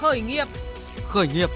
[0.00, 0.48] Khởi nghiệp.
[1.08, 1.50] Khởi nghiệp.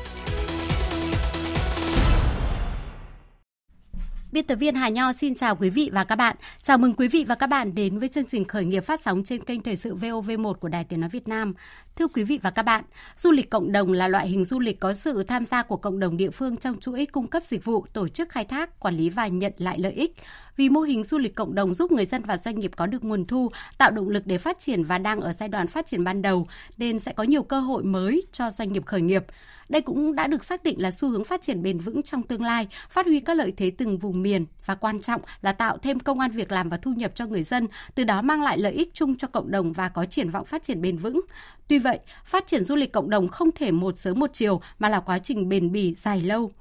[4.35, 6.37] Biên tập viên Hà Nho xin chào quý vị và các bạn.
[6.63, 9.25] Chào mừng quý vị và các bạn đến với chương trình khởi nghiệp phát sóng
[9.25, 11.55] trên kênh Thời sự VOV1 của Đài Tiếng Nói Việt Nam.
[11.97, 12.85] Thưa quý vị và các bạn,
[13.17, 15.99] du lịch cộng đồng là loại hình du lịch có sự tham gia của cộng
[15.99, 19.11] đồng địa phương trong chuỗi cung cấp dịch vụ, tổ chức khai thác, quản lý
[19.11, 20.17] và nhận lại lợi ích.
[20.57, 23.05] Vì mô hình du lịch cộng đồng giúp người dân và doanh nghiệp có được
[23.05, 26.05] nguồn thu, tạo động lực để phát triển và đang ở giai đoạn phát triển
[26.05, 26.47] ban đầu,
[26.77, 29.25] nên sẽ có nhiều cơ hội mới cho doanh nghiệp khởi nghiệp.
[29.69, 32.43] Đây cũng đã được xác định là xu hướng phát triển bền vững trong tương
[32.43, 36.01] lai, phát huy các lợi thế từng vùng miền và quan trọng là tạo thêm
[36.01, 38.73] công an việc làm và thu nhập cho người dân, từ đó mang lại lợi
[38.73, 41.21] ích chung cho cộng đồng và có triển vọng phát triển bền vững.
[41.69, 44.89] Tuy vậy, phát triển du lịch cộng đồng không thể một sớm một chiều mà
[44.89, 46.53] là quá trình bền bỉ dài lâu.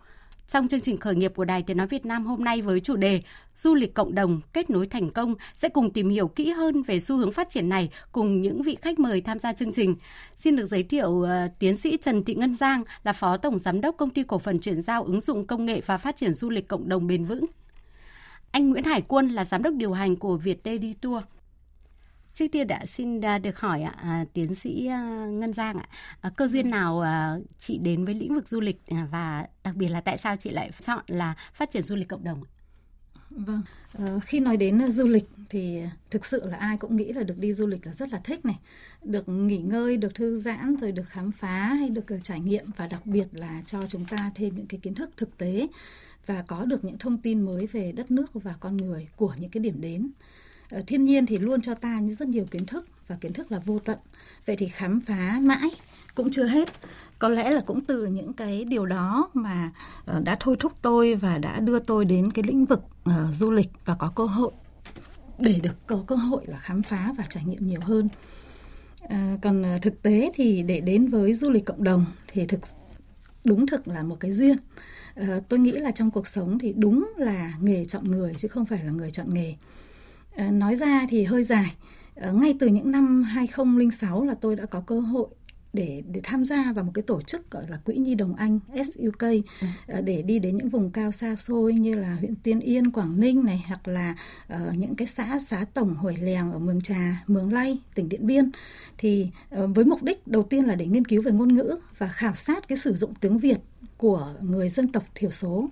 [0.53, 2.95] Trong chương trình khởi nghiệp của Đài Tiếng Nói Việt Nam hôm nay với chủ
[2.95, 3.21] đề
[3.55, 6.99] Du lịch cộng đồng kết nối thành công sẽ cùng tìm hiểu kỹ hơn về
[6.99, 9.95] xu hướng phát triển này cùng những vị khách mời tham gia chương trình.
[10.37, 13.81] Xin được giới thiệu uh, tiến sĩ Trần Thị Ngân Giang là Phó Tổng Giám
[13.81, 16.49] đốc Công ty Cổ phần chuyển giao ứng dụng công nghệ và phát triển du
[16.49, 17.45] lịch cộng đồng bền vững.
[18.51, 21.23] Anh Nguyễn Hải Quân là Giám đốc điều hành của Việt Đi Tour.
[22.33, 25.89] Trước tiên đã xin à, được hỏi ạ, à, tiến sĩ à, Ngân Giang ạ,
[26.21, 29.75] à, cơ duyên nào à, chị đến với lĩnh vực du lịch à, và đặc
[29.75, 32.43] biệt là tại sao chị lại chọn là phát triển du lịch cộng đồng?
[33.29, 33.61] Vâng,
[33.93, 35.81] ờ, khi nói đến du lịch thì
[36.11, 38.45] thực sự là ai cũng nghĩ là được đi du lịch là rất là thích
[38.45, 38.59] này,
[39.03, 42.87] được nghỉ ngơi, được thư giãn rồi được khám phá hay được trải nghiệm và
[42.87, 45.67] đặc biệt là cho chúng ta thêm những cái kiến thức thực tế
[46.25, 49.49] và có được những thông tin mới về đất nước và con người của những
[49.49, 50.11] cái điểm đến.
[50.73, 53.59] Ờ, thiên nhiên thì luôn cho ta rất nhiều kiến thức và kiến thức là
[53.59, 53.97] vô tận.
[54.45, 55.69] Vậy thì khám phá mãi
[56.15, 56.69] cũng chưa hết.
[57.19, 59.71] Có lẽ là cũng từ những cái điều đó mà
[60.05, 63.51] ờ, đã thôi thúc tôi và đã đưa tôi đến cái lĩnh vực uh, du
[63.51, 64.51] lịch và có cơ hội.
[65.39, 68.09] Để được có cơ hội là khám phá và trải nghiệm nhiều hơn.
[69.09, 72.59] À, còn thực tế thì để đến với du lịch cộng đồng thì thực
[73.43, 74.57] đúng thực là một cái duyên.
[75.15, 78.65] À, tôi nghĩ là trong cuộc sống thì đúng là nghề chọn người chứ không
[78.65, 79.55] phải là người chọn nghề
[80.37, 81.75] nói ra thì hơi dài.
[82.15, 85.27] À, ngay từ những năm 2006 là tôi đã có cơ hội
[85.73, 88.59] để để tham gia vào một cái tổ chức gọi là quỹ nhi đồng anh
[88.75, 89.41] SUK ừ.
[89.87, 93.19] Ờ, để đi đến những vùng cao xa xôi như là huyện Tiên Yên, Quảng
[93.19, 94.15] Ninh này hoặc là
[94.53, 98.27] uh, những cái xã xã tổng Hồi Lèng ở Mường Trà, Mường Lay, tỉnh Điện
[98.27, 98.51] Biên.
[98.97, 99.27] Thì
[99.63, 102.35] uh, với mục đích đầu tiên là để nghiên cứu về ngôn ngữ và khảo
[102.35, 103.57] sát cái sử dụng tiếng Việt
[103.97, 105.69] của người dân tộc thiểu số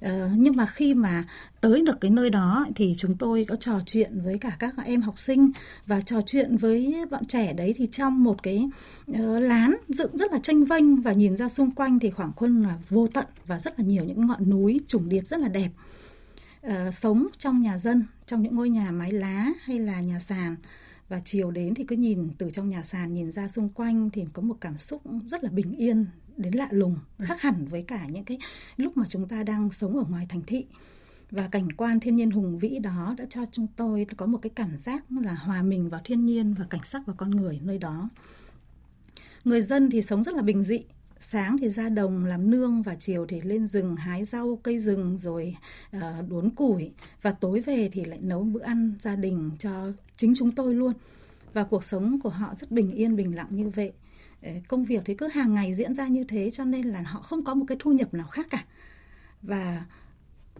[0.00, 1.24] Ờ, nhưng mà khi mà
[1.60, 5.02] tới được cái nơi đó thì chúng tôi có trò chuyện với cả các em
[5.02, 5.50] học sinh
[5.86, 8.68] và trò chuyện với bọn trẻ đấy thì trong một cái
[9.10, 12.62] uh, lán dựng rất là tranh vênh và nhìn ra xung quanh thì khoảng khuôn
[12.62, 15.70] là vô tận và rất là nhiều những ngọn núi trùng điệp rất là đẹp.
[16.66, 20.56] Uh, sống trong nhà dân trong những ngôi nhà mái lá hay là nhà sàn
[21.08, 24.24] và chiều đến thì cứ nhìn từ trong nhà sàn nhìn ra xung quanh thì
[24.32, 26.06] có một cảm xúc rất là bình yên
[26.36, 27.24] đến lạ lùng ừ.
[27.28, 28.38] khác hẳn với cả những cái
[28.76, 30.66] lúc mà chúng ta đang sống ở ngoài thành thị.
[31.30, 34.50] Và cảnh quan thiên nhiên hùng vĩ đó đã cho chúng tôi có một cái
[34.54, 37.78] cảm giác là hòa mình vào thiên nhiên và cảnh sắc và con người nơi
[37.78, 38.08] đó.
[39.44, 40.80] Người dân thì sống rất là bình dị
[41.20, 45.18] sáng thì ra đồng làm nương và chiều thì lên rừng hái rau cây rừng
[45.18, 45.56] rồi
[45.96, 46.90] uh, đốn củi.
[47.22, 50.92] Và tối về thì lại nấu bữa ăn gia đình cho chính chúng tôi luôn.
[51.52, 53.92] Và cuộc sống của họ rất bình yên bình lặng như vậy
[54.68, 57.44] công việc thì cứ hàng ngày diễn ra như thế cho nên là họ không
[57.44, 58.64] có một cái thu nhập nào khác cả.
[59.42, 59.84] Và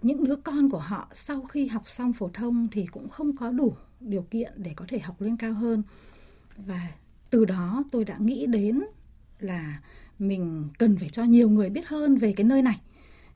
[0.02, 3.50] những đứa con của họ sau khi học xong phổ thông thì cũng không có
[3.50, 5.82] đủ điều kiện để có thể học lên cao hơn.
[6.56, 6.88] Và
[7.30, 8.82] từ đó tôi đã nghĩ đến
[9.40, 9.80] là
[10.18, 12.80] mình cần phải cho nhiều người biết hơn về cái nơi này.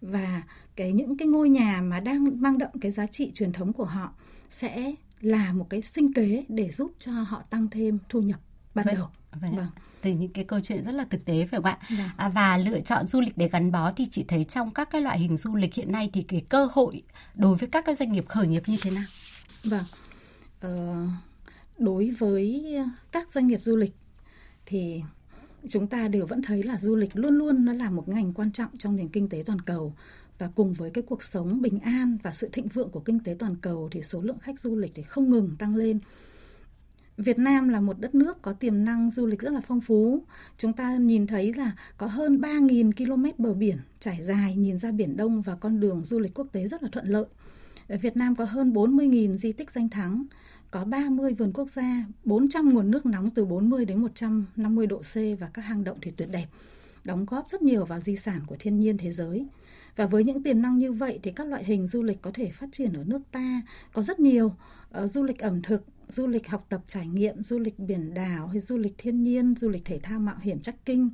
[0.00, 0.43] Và
[0.76, 3.84] cái những cái ngôi nhà mà đang mang đậm cái giá trị truyền thống của
[3.84, 4.12] họ
[4.50, 8.41] sẽ là một cái sinh kế để giúp cho họ tăng thêm thu nhập
[8.75, 9.09] ban vâng, đầu.
[9.33, 9.57] Vâng.
[9.57, 9.67] vâng
[10.05, 11.79] từ những cái câu chuyện rất là thực tế phải không ạ?
[11.91, 12.09] Vâng.
[12.17, 15.01] À, và lựa chọn du lịch để gắn bó thì chị thấy trong các cái
[15.01, 17.03] loại hình du lịch hiện nay thì cái cơ hội
[17.35, 19.05] đối với các cái doanh nghiệp khởi nghiệp như thế nào?
[19.65, 19.85] Vâng.
[20.61, 20.97] Ờ,
[21.79, 22.77] đối với
[23.12, 23.93] các doanh nghiệp du lịch
[24.67, 25.03] thì
[25.69, 28.53] chúng ta đều vẫn thấy là du lịch luôn luôn nó là một ngành quan
[28.53, 29.94] trọng trong nền kinh tế toàn cầu
[30.38, 33.37] và cùng với cái cuộc sống bình an và sự thịnh vượng của kinh tế
[33.38, 35.99] toàn cầu thì số lượng khách du lịch thì không ngừng tăng lên
[37.16, 40.22] Việt Nam là một đất nước có tiềm năng du lịch rất là phong phú.
[40.58, 44.90] Chúng ta nhìn thấy là có hơn 3.000 km bờ biển trải dài nhìn ra
[44.90, 47.25] Biển Đông và con đường du lịch quốc tế rất là thuận lợi.
[47.88, 50.25] Việt Nam có hơn 40.000 di tích danh thắng,
[50.70, 55.14] có 30 vườn quốc gia, 400 nguồn nước nóng từ 40 đến 150 độ C
[55.40, 56.46] và các hang động thì tuyệt đẹp,
[57.05, 59.46] đóng góp rất nhiều vào di sản của thiên nhiên thế giới.
[59.96, 62.50] Và với những tiềm năng như vậy thì các loại hình du lịch có thể
[62.50, 63.62] phát triển ở nước ta
[63.93, 64.52] có rất nhiều.
[65.02, 68.47] Uh, du lịch ẩm thực, du lịch học tập trải nghiệm, du lịch biển đảo
[68.47, 71.09] hay du lịch thiên nhiên, du lịch thể thao mạo hiểm trekking,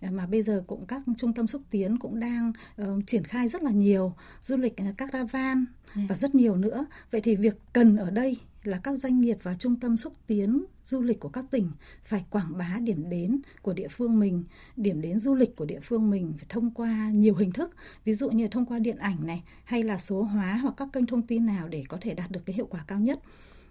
[0.00, 2.52] mà bây giờ cũng các trung tâm xúc tiến cũng đang
[2.82, 5.64] uh, triển khai rất là nhiều du lịch uh, caravan
[5.94, 6.00] ừ.
[6.08, 6.86] và rất nhiều nữa.
[7.10, 10.64] Vậy thì việc cần ở đây là các doanh nghiệp và trung tâm xúc tiến
[10.84, 11.70] du lịch của các tỉnh
[12.04, 14.44] phải quảng bá điểm đến của địa phương mình,
[14.76, 18.14] điểm đến du lịch của địa phương mình phải thông qua nhiều hình thức, ví
[18.14, 21.22] dụ như thông qua điện ảnh này hay là số hóa hoặc các kênh thông
[21.22, 23.20] tin nào để có thể đạt được cái hiệu quả cao nhất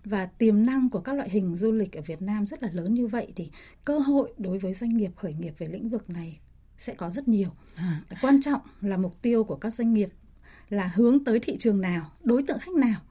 [0.05, 2.93] và tiềm năng của các loại hình du lịch ở Việt Nam rất là lớn
[2.93, 3.51] như vậy thì
[3.85, 6.39] cơ hội đối với doanh nghiệp khởi nghiệp về lĩnh vực này
[6.77, 7.49] sẽ có rất nhiều.
[7.75, 8.01] À.
[8.21, 10.09] Quan trọng là mục tiêu của các doanh nghiệp
[10.69, 13.01] là hướng tới thị trường nào, đối tượng khách nào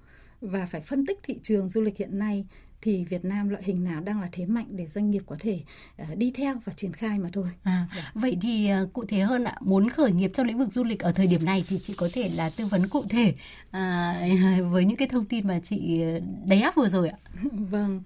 [0.40, 2.46] và phải phân tích thị trường du lịch hiện nay
[2.82, 5.60] thì Việt Nam loại hình nào đang là thế mạnh để doanh nghiệp có thể
[6.02, 7.46] uh, đi theo và triển khai mà thôi.
[7.62, 8.12] À, dạ.
[8.14, 11.00] vậy thì uh, cụ thể hơn ạ, muốn khởi nghiệp trong lĩnh vực du lịch
[11.00, 13.34] ở thời điểm này thì chị có thể là tư vấn cụ thể
[13.68, 16.02] uh, với những cái thông tin mà chị
[16.44, 17.18] đầy áp vừa rồi ạ.
[17.52, 18.02] vâng.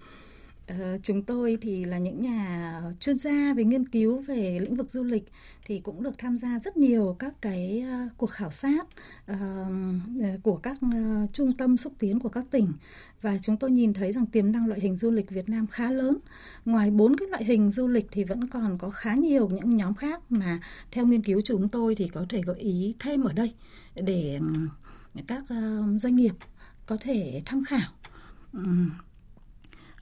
[0.67, 4.91] Ờ, chúng tôi thì là những nhà chuyên gia về nghiên cứu về lĩnh vực
[4.91, 5.25] du lịch
[5.67, 8.87] thì cũng được tham gia rất nhiều các cái ờ, cuộc khảo sát
[9.27, 9.37] ờ,
[10.43, 10.79] của các
[11.33, 12.73] trung tâm xúc tiến của các tỉnh
[13.23, 15.91] và chúng tôi nhìn thấy rằng tiềm năng loại hình du lịch Việt Nam khá
[15.91, 16.19] lớn.
[16.65, 19.95] Ngoài bốn cái loại hình du lịch thì vẫn còn có khá nhiều những nhóm
[19.95, 20.61] khác mà
[20.91, 23.55] theo nghiên cứu chúng tôi thì có thể gợi ý thêm ở đây
[23.95, 24.41] để
[25.27, 25.45] các
[25.99, 26.35] doanh nghiệp
[26.87, 27.91] có thể tham khảo.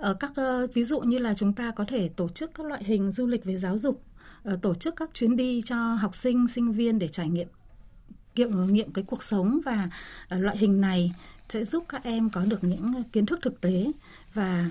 [0.00, 2.84] Ở các ờ, ví dụ như là chúng ta có thể tổ chức các loại
[2.84, 4.02] hình du lịch về giáo dục
[4.42, 7.48] ờ, tổ chức các chuyến đi cho học sinh sinh viên để trải nghiệm
[8.36, 9.90] nghiệm nghiệm cái cuộc sống và
[10.28, 11.12] loại hình này
[11.48, 13.92] sẽ giúp các em có được những kiến thức thực tế
[14.34, 14.70] và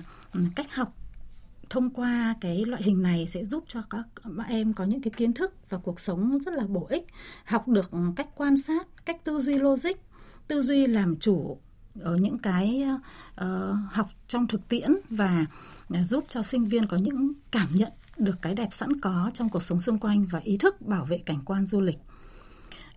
[0.56, 0.94] cách học
[1.70, 5.10] thông qua cái loại hình này sẽ giúp cho các bạn em có những cái
[5.16, 7.06] kiến thức và cuộc sống rất là bổ ích,
[7.44, 9.96] học được cách quan sát, cách tư duy logic,
[10.48, 11.58] tư duy làm chủ
[12.00, 12.84] ở những cái
[13.40, 13.46] uh,
[13.90, 15.46] học trong thực tiễn và
[15.88, 19.48] ờ, giúp cho sinh viên có những cảm nhận được cái đẹp sẵn có trong
[19.48, 21.98] cuộc sống xung quanh và ý thức bảo vệ cảnh quan du lịch.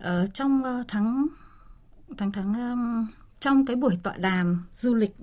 [0.00, 1.26] Uh, trong uh, tháng
[2.16, 3.06] tháng tháng um,
[3.40, 5.16] trong cái buổi tọa đàm du lịch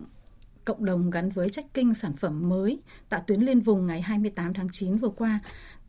[0.65, 4.53] cộng đồng gắn với trách kinh sản phẩm mới tại tuyến liên vùng ngày 28
[4.53, 5.39] tháng 9 vừa qua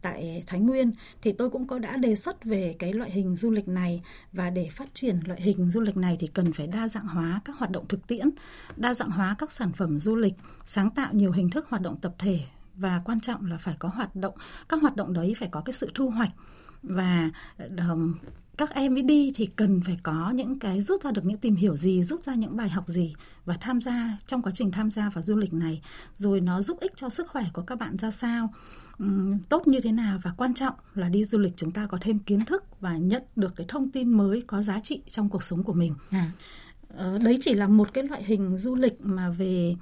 [0.03, 3.51] tại Thái Nguyên thì tôi cũng có đã đề xuất về cái loại hình du
[3.51, 4.03] lịch này.
[4.33, 7.41] Và để phát triển loại hình du lịch này thì cần phải đa dạng hóa
[7.45, 8.31] các hoạt động thực tiễn,
[8.77, 10.35] đa dạng hóa các sản phẩm du lịch,
[10.65, 12.41] sáng tạo nhiều hình thức hoạt động tập thể.
[12.75, 14.35] Và quan trọng là phải có hoạt động
[14.69, 16.31] các hoạt động đấy phải có cái sự thu hoạch.
[16.83, 17.97] Và ờ,
[18.59, 21.57] các em ấy đi thì cần phải có những cái rút ra được những tìm
[21.57, 23.15] hiểu gì rút ra những bài học gì
[23.45, 25.83] và tham gia trong quá trình tham gia vào du lịch này
[26.15, 28.55] rồi nó giúp ích cho sức khỏe của các bạn ra sao
[29.49, 32.19] tốt như thế nào và quan trọng là đi du lịch chúng ta có thêm
[32.19, 35.63] kiến thức và nhận được cái thông tin mới có giá trị trong cuộc sống
[35.63, 36.31] của mình à.
[36.97, 39.75] Ờ, đấy chỉ là một cái loại hình du lịch mà về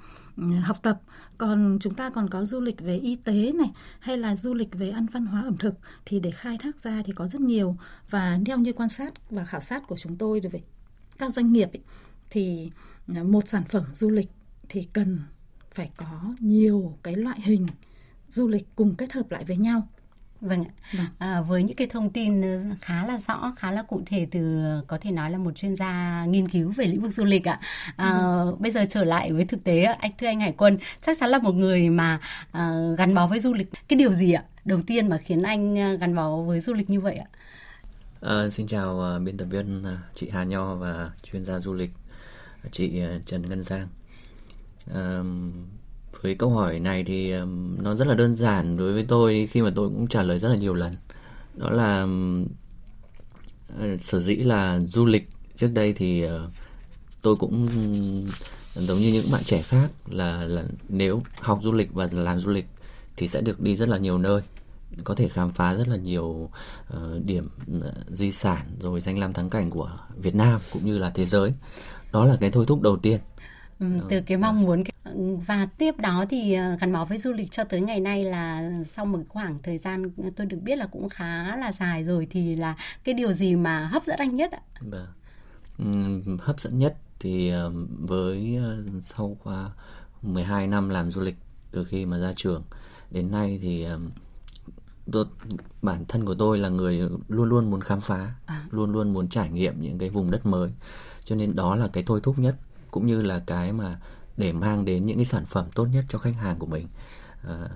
[0.61, 1.01] học tập.
[1.37, 4.73] Còn chúng ta còn có du lịch về y tế này hay là du lịch
[4.73, 5.73] về ăn văn hóa ẩm thực
[6.05, 7.77] thì để khai thác ra thì có rất nhiều.
[8.09, 10.61] Và theo như quan sát và khảo sát của chúng tôi về
[11.17, 11.81] các doanh nghiệp ấy,
[12.29, 12.71] thì
[13.15, 14.29] à, một sản phẩm du lịch
[14.69, 15.19] thì cần
[15.73, 17.67] phải có nhiều cái loại hình
[18.27, 19.87] du lịch cùng kết hợp lại với nhau.
[20.41, 20.71] Vâng ạ.
[20.93, 21.05] Vâng.
[21.17, 24.63] À, với những cái thông tin ờ, khá là rõ, khá là cụ thể từ
[24.87, 27.59] có thể nói là một chuyên gia nghiên cứu về lĩnh vực du lịch ạ.
[27.95, 28.55] À, ừ.
[28.59, 31.39] Bây giờ trở lại với thực tế, anh thưa anh Hải Quân, chắc chắn là
[31.39, 32.19] một người mà
[32.51, 33.67] à, gắn bó với du lịch.
[33.87, 34.43] Cái điều gì ạ?
[34.65, 37.27] Đầu tiên mà khiến anh ờ, gắn bó với du lịch như vậy ạ?
[38.21, 41.73] À, xin chào uh, biên tập viên uh, chị Hà Nho và chuyên gia du
[41.73, 41.91] lịch
[42.71, 43.87] chị uh, Trần Ngân Giang.
[44.89, 45.25] Uh,
[46.21, 47.33] với câu hỏi này thì
[47.81, 50.49] nó rất là đơn giản đối với tôi khi mà tôi cũng trả lời rất
[50.49, 50.95] là nhiều lần.
[51.55, 52.07] Đó là
[53.79, 56.49] ờ, sở dĩ là du lịch trước đây thì ờ,
[57.21, 57.67] tôi cũng
[58.75, 62.51] giống như những bạn trẻ khác là là nếu học du lịch và làm du
[62.51, 62.65] lịch
[63.17, 64.41] thì sẽ được đi rất là nhiều nơi
[65.03, 66.49] có thể khám phá rất là nhiều
[66.93, 70.97] uh, điểm uh, di sản rồi danh lam thắng cảnh của Việt Nam cũng như
[70.97, 71.51] là thế giới.
[72.11, 73.19] Đó là cái thôi thúc đầu tiên.
[73.81, 74.83] Ừ, từ cái mong muốn
[75.47, 78.71] và tiếp đó thì ờ, gắn bó với du lịch cho tới ngày nay là
[78.95, 82.55] sau một khoảng thời gian tôi được biết là cũng khá là dài rồi thì
[82.55, 84.61] là cái điều gì mà hấp dẫn anh nhất ạ?
[84.81, 85.07] Vâng.
[86.39, 87.51] hấp dẫn nhất thì
[87.99, 89.69] với ờ, sau qua
[90.21, 91.35] 12 năm làm du lịch
[91.71, 92.63] từ khi mà ra trường
[93.11, 93.85] đến nay thì
[95.11, 95.25] tôi,
[95.81, 98.65] bản thân của tôi là người luôn luôn muốn khám phá, à.
[98.71, 100.69] luôn luôn muốn trải nghiệm những cái vùng đất mới.
[101.25, 102.55] Cho nên đó là cái thôi thúc nhất
[102.91, 103.99] cũng như là cái mà
[104.37, 106.87] để mang đến những cái sản phẩm tốt nhất cho khách hàng của mình
[107.43, 107.69] à,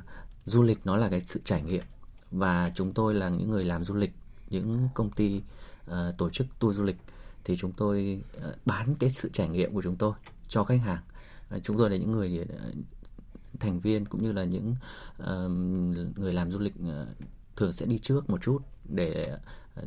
[0.45, 1.83] du lịch nó là cái sự trải nghiệm
[2.31, 4.11] và chúng tôi là những người làm du lịch
[4.49, 5.41] những công ty
[5.91, 6.97] uh, tổ chức tour du lịch
[7.43, 10.13] thì chúng tôi uh, bán cái sự trải nghiệm của chúng tôi
[10.47, 11.01] cho khách hàng
[11.55, 12.75] uh, chúng tôi là những người uh,
[13.59, 14.75] thành viên cũng như là những
[15.23, 15.51] uh,
[16.17, 17.07] người làm du lịch uh,
[17.55, 19.37] thường sẽ đi trước một chút để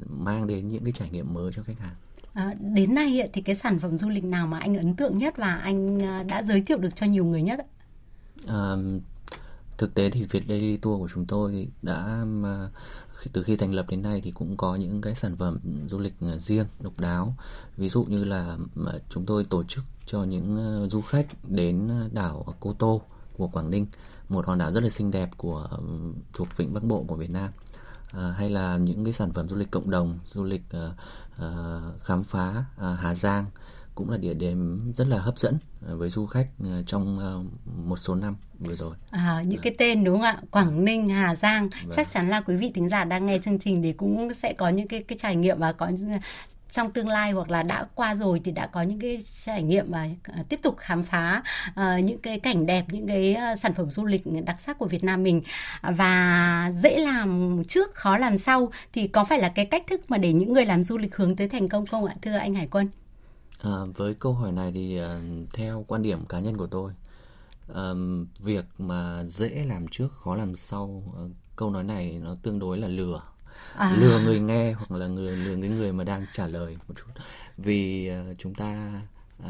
[0.08, 1.94] mang đến những cái trải nghiệm mới cho khách hàng.
[2.38, 5.34] À, đến nay thì cái sản phẩm du lịch nào mà anh ấn tượng nhất
[5.36, 7.60] và anh ờ, đã giới thiệu được cho nhiều người nhất?
[8.46, 8.76] À,
[9.78, 12.24] thực tế thì Việt Daily Tour của chúng tôi đã
[13.32, 16.14] từ khi thành lập đến nay thì cũng có những cái sản phẩm du lịch
[16.20, 17.34] ờ, riêng độc đáo
[17.76, 18.56] ví dụ như là
[19.08, 20.56] chúng tôi tổ chức cho những
[20.90, 23.02] du khách đến đảo Cô Tô
[23.36, 23.86] của Quảng Ninh
[24.28, 25.68] một hòn đảo rất là xinh đẹp của
[26.32, 27.50] thuộc vịnh Bắc Bộ của Việt Nam
[28.12, 30.92] à, hay là những cái sản phẩm du lịch cộng đồng du lịch uh,
[31.42, 33.46] uh, khám phá uh, Hà Giang
[33.94, 36.48] cũng là địa điểm rất là hấp dẫn với du khách
[36.86, 37.18] trong
[37.86, 38.96] một số năm vừa rồi.
[39.10, 40.40] À, những cái tên đúng không ạ?
[40.50, 41.92] Quảng Ninh, Hà Giang, vâng.
[41.96, 44.68] chắc chắn là quý vị thính giả đang nghe chương trình thì cũng sẽ có
[44.68, 45.90] những cái cái trải nghiệm và có
[46.70, 49.90] trong tương lai hoặc là đã qua rồi thì đã có những cái trải nghiệm
[49.90, 53.74] và à, tiếp tục khám phá uh, những cái cảnh đẹp những cái ờ, sản
[53.74, 55.42] phẩm du lịch đặc sắc của Việt Nam mình
[55.82, 60.18] và dễ làm trước khó làm sau thì có phải là cái cách thức mà
[60.18, 62.66] để những người làm du lịch hướng tới thành công không ạ thưa anh Hải
[62.66, 62.88] Quân?
[63.62, 66.92] À, với câu hỏi này thì uh, theo quan điểm cá nhân của tôi
[67.74, 72.58] um, việc mà dễ làm trước khó làm sau uh, câu nói này nó tương
[72.58, 73.22] đối là lừa
[73.76, 73.96] à.
[73.98, 77.22] lừa người nghe hoặc là người lừa cái người mà đang trả lời một chút.
[77.56, 79.02] Vì uh, chúng ta
[79.42, 79.48] uh,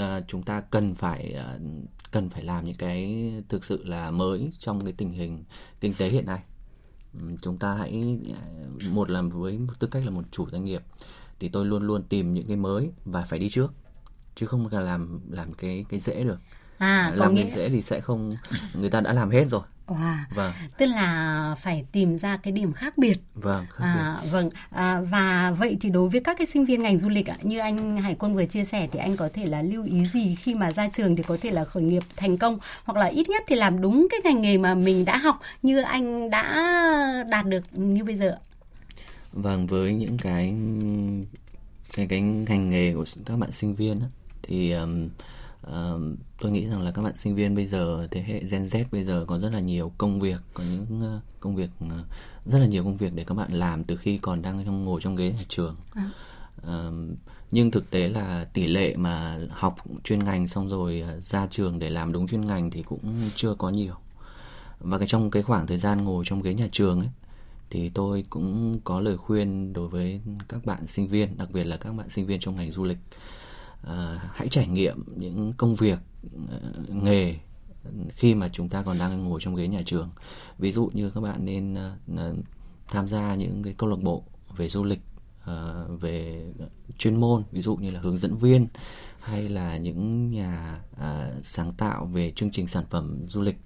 [0.00, 1.62] uh, chúng ta cần phải uh,
[2.10, 5.44] cần phải làm những cái thực sự là mới trong cái tình hình
[5.80, 6.42] kinh tế hiện nay.
[7.42, 8.18] Chúng ta hãy
[8.82, 10.82] một là với tư cách là một chủ doanh nghiệp
[11.40, 13.74] thì tôi luôn luôn tìm những cái mới và phải đi trước
[14.34, 16.38] chứ không là làm làm cái cái dễ được.
[16.78, 17.42] À, làm nghĩa...
[17.42, 18.36] cái dễ thì sẽ không
[18.74, 20.16] người ta đã làm hết rồi Wow.
[20.34, 20.52] Vâng.
[20.78, 23.18] Tức là phải tìm ra cái điểm khác biệt.
[23.34, 23.66] Vâng.
[23.70, 24.50] Khác à, vâng.
[24.70, 27.58] À, và vậy thì đối với các cái sinh viên ngành du lịch ạ, như
[27.58, 30.54] anh Hải Quân vừa chia sẻ thì anh có thể là lưu ý gì khi
[30.54, 33.42] mà ra trường thì có thể là khởi nghiệp thành công hoặc là ít nhất
[33.46, 37.64] thì làm đúng cái ngành nghề mà mình đã học như anh đã đạt được
[37.72, 38.38] như bây giờ.
[39.32, 40.54] Vâng, với những cái
[41.92, 44.06] cái cái ngành nghề của các bạn sinh viên đó,
[44.42, 45.08] thì um,
[46.40, 49.04] tôi nghĩ rằng là các bạn sinh viên bây giờ thế hệ Gen Z bây
[49.04, 51.90] giờ có rất là nhiều công việc có những uh, công việc uh,
[52.46, 55.00] rất là nhiều công việc để các bạn làm từ khi còn đang trong ngồi
[55.00, 55.74] trong ghế nhà trường.
[55.94, 56.10] À.
[56.62, 57.14] um,
[57.50, 61.78] nhưng thực tế là tỷ lệ mà học chuyên ngành xong rồi uh, ra trường
[61.78, 63.94] để làm đúng chuyên ngành thì cũng chưa có nhiều.
[64.80, 67.08] Và cái trong cái khoảng thời gian ngồi trong ghế nhà trường ấy
[67.70, 71.76] thì tôi cũng có lời khuyên đối với các bạn sinh viên đặc biệt là
[71.76, 72.98] các bạn sinh viên trong ngành du lịch
[73.82, 75.98] à, hãy trải nghiệm những công việc
[76.48, 77.38] ờ, nghề
[78.10, 80.10] khi mà chúng ta còn đang ngồi trong ghế nhà trường.
[80.58, 81.74] Ví dụ như các bạn nên
[82.16, 82.34] ờ,
[82.88, 84.24] tham gia những cái câu lạc bộ
[84.56, 85.00] về du lịch
[86.00, 86.46] về
[86.98, 88.66] chuyên môn ví dụ như là hướng dẫn viên
[89.20, 90.80] hay là những nhà
[91.42, 93.58] sáng tạo về chương trình sản phẩm du lịch.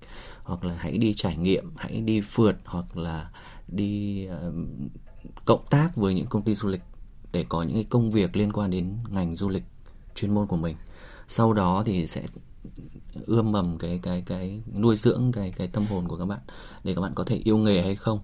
[0.42, 3.30] Hoặc là hãy đi trải nghiệm hãy đi phượt hoặc là
[3.68, 4.26] đi
[5.44, 6.82] cộng tác với những công ty du lịch
[7.32, 9.64] để có những cái công việc liên quan đến ngành du lịch
[10.14, 10.76] chuyên môn của mình.
[11.28, 12.22] Sau đó thì sẽ
[13.26, 16.40] ươm mầm cái cái cái nuôi dưỡng cái cái tâm hồn của các bạn
[16.84, 18.20] để các bạn có thể yêu nghề hay không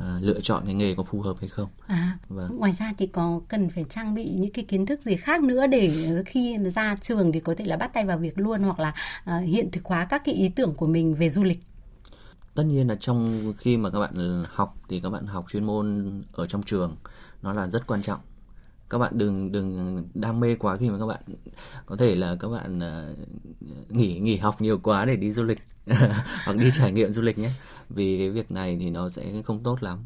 [0.00, 1.68] à, lựa chọn cái nghề có phù hợp hay không.
[1.86, 2.56] À vâng.
[2.58, 5.66] ngoài ra thì có cần phải trang bị những cái kiến thức gì khác nữa
[5.66, 8.94] để khi ra trường thì có thể là bắt tay vào việc luôn hoặc là
[9.36, 11.58] uh, hiện thực hóa các cái ý tưởng của mình về du lịch?
[12.54, 16.12] Tất nhiên là trong khi mà các bạn học thì các bạn học chuyên môn
[16.32, 16.96] ở trong trường
[17.42, 18.20] nó là rất quan trọng
[18.90, 21.20] các bạn đừng đừng đam mê quá khi mà các bạn
[21.86, 25.58] có thể là các bạn uh, nghỉ nghỉ học nhiều quá để đi du lịch
[26.44, 27.50] hoặc đi trải nghiệm du lịch nhé.
[27.88, 29.98] Vì cái việc này thì nó sẽ không tốt lắm.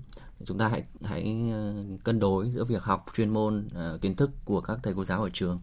[0.44, 1.74] Chúng ta hãy hãy ờ,
[2.04, 5.22] cân đối giữa việc học chuyên môn uh, kiến thức của các thầy cô giáo
[5.22, 5.58] ở trường.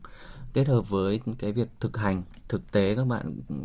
[0.53, 3.55] Kết hợp với cái việc thực hành thực tế các bạn ừ,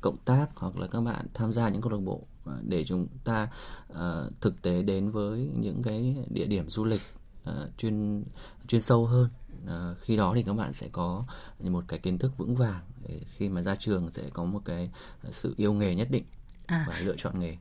[0.00, 2.22] cộng tác hoặc là các bạn tham gia những câu lạc bộ
[2.62, 3.48] để chúng ta
[3.92, 7.02] uh, thực tế đến với những cái địa điểm du lịch
[7.50, 8.24] uh, chuyên
[8.66, 9.28] chuyên sâu hơn
[9.64, 11.22] uh, khi đó thì các bạn sẽ có
[11.60, 14.90] một cái kiến thức vững vàng để khi mà ra trường sẽ có một cái
[15.30, 16.24] sự yêu nghề nhất định
[16.66, 16.84] à.
[16.88, 17.56] và lựa chọn nghề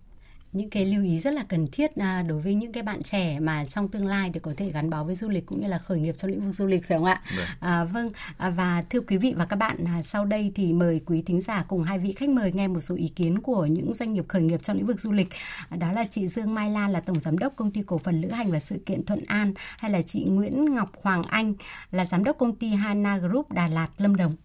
[0.53, 3.39] những cái lưu ý rất là cần thiết à, đối với những cái bạn trẻ
[3.39, 5.77] mà trong tương lai thì có thể gắn bó với du lịch cũng như là
[5.77, 7.21] khởi nghiệp trong lĩnh vực du lịch phải không ạ?
[7.37, 7.45] Vâng.
[7.59, 11.01] À, vâng à, và thưa quý vị và các bạn à, sau đây thì mời
[11.05, 13.93] quý thính giả cùng hai vị khách mời nghe một số ý kiến của những
[13.93, 15.29] doanh nghiệp khởi nghiệp trong lĩnh vực du lịch.
[15.77, 18.29] Đó là chị Dương Mai Lan là tổng giám đốc công ty cổ phần lữ
[18.29, 21.53] hành và sự kiện Thuận An hay là chị Nguyễn Ngọc Hoàng Anh
[21.91, 24.35] là giám đốc công ty Hana Group Đà Lạt Lâm Đồng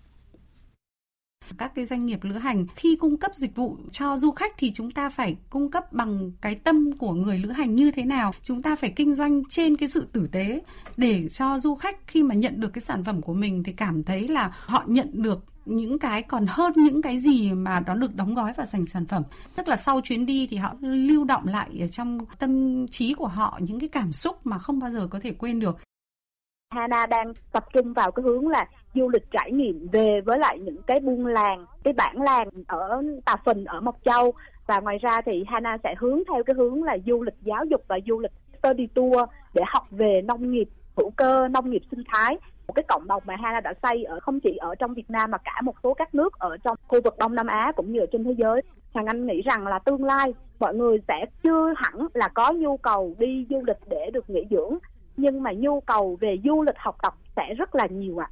[1.59, 2.67] các cái doanh nghiệp lữ hành.
[2.77, 6.33] Khi cung cấp dịch vụ cho du khách thì chúng ta phải cung cấp bằng
[6.41, 8.33] cái tâm của người lữ hành như thế nào?
[8.43, 10.63] Chúng ta phải kinh doanh trên cái sự tử tế
[10.97, 14.03] để cho du khách khi mà nhận được cái sản phẩm của mình thì cảm
[14.03, 18.15] thấy là họ nhận được những cái còn hơn những cái gì mà nó được
[18.15, 19.23] đóng gói và thành sản phẩm.
[19.57, 23.27] Tức là sau chuyến đi thì họ lưu động lại ở trong tâm trí của
[23.27, 25.77] họ những cái cảm xúc mà không bao giờ có thể quên được.
[26.71, 30.59] Hana đang tập trung vào cái hướng là du lịch trải nghiệm về với lại
[30.59, 34.33] những cái buôn làng, cái bản làng ở Tà Phình, ở Mộc Châu.
[34.67, 37.85] Và ngoài ra thì Hana sẽ hướng theo cái hướng là du lịch giáo dục
[37.89, 42.03] và du lịch study tour để học về nông nghiệp hữu cơ, nông nghiệp sinh
[42.09, 42.39] thái.
[42.67, 45.31] Một cái cộng đồng mà Hana đã xây ở không chỉ ở trong Việt Nam
[45.31, 48.01] mà cả một số các nước ở trong khu vực Đông Nam Á cũng như
[48.01, 48.63] ở trên thế giới.
[48.93, 52.77] Hoàng Anh nghĩ rằng là tương lai mọi người sẽ chưa hẳn là có nhu
[52.77, 54.79] cầu đi du lịch để được nghỉ dưỡng
[55.19, 58.31] nhưng mà nhu cầu về du lịch học tập sẽ rất là nhiều ạ.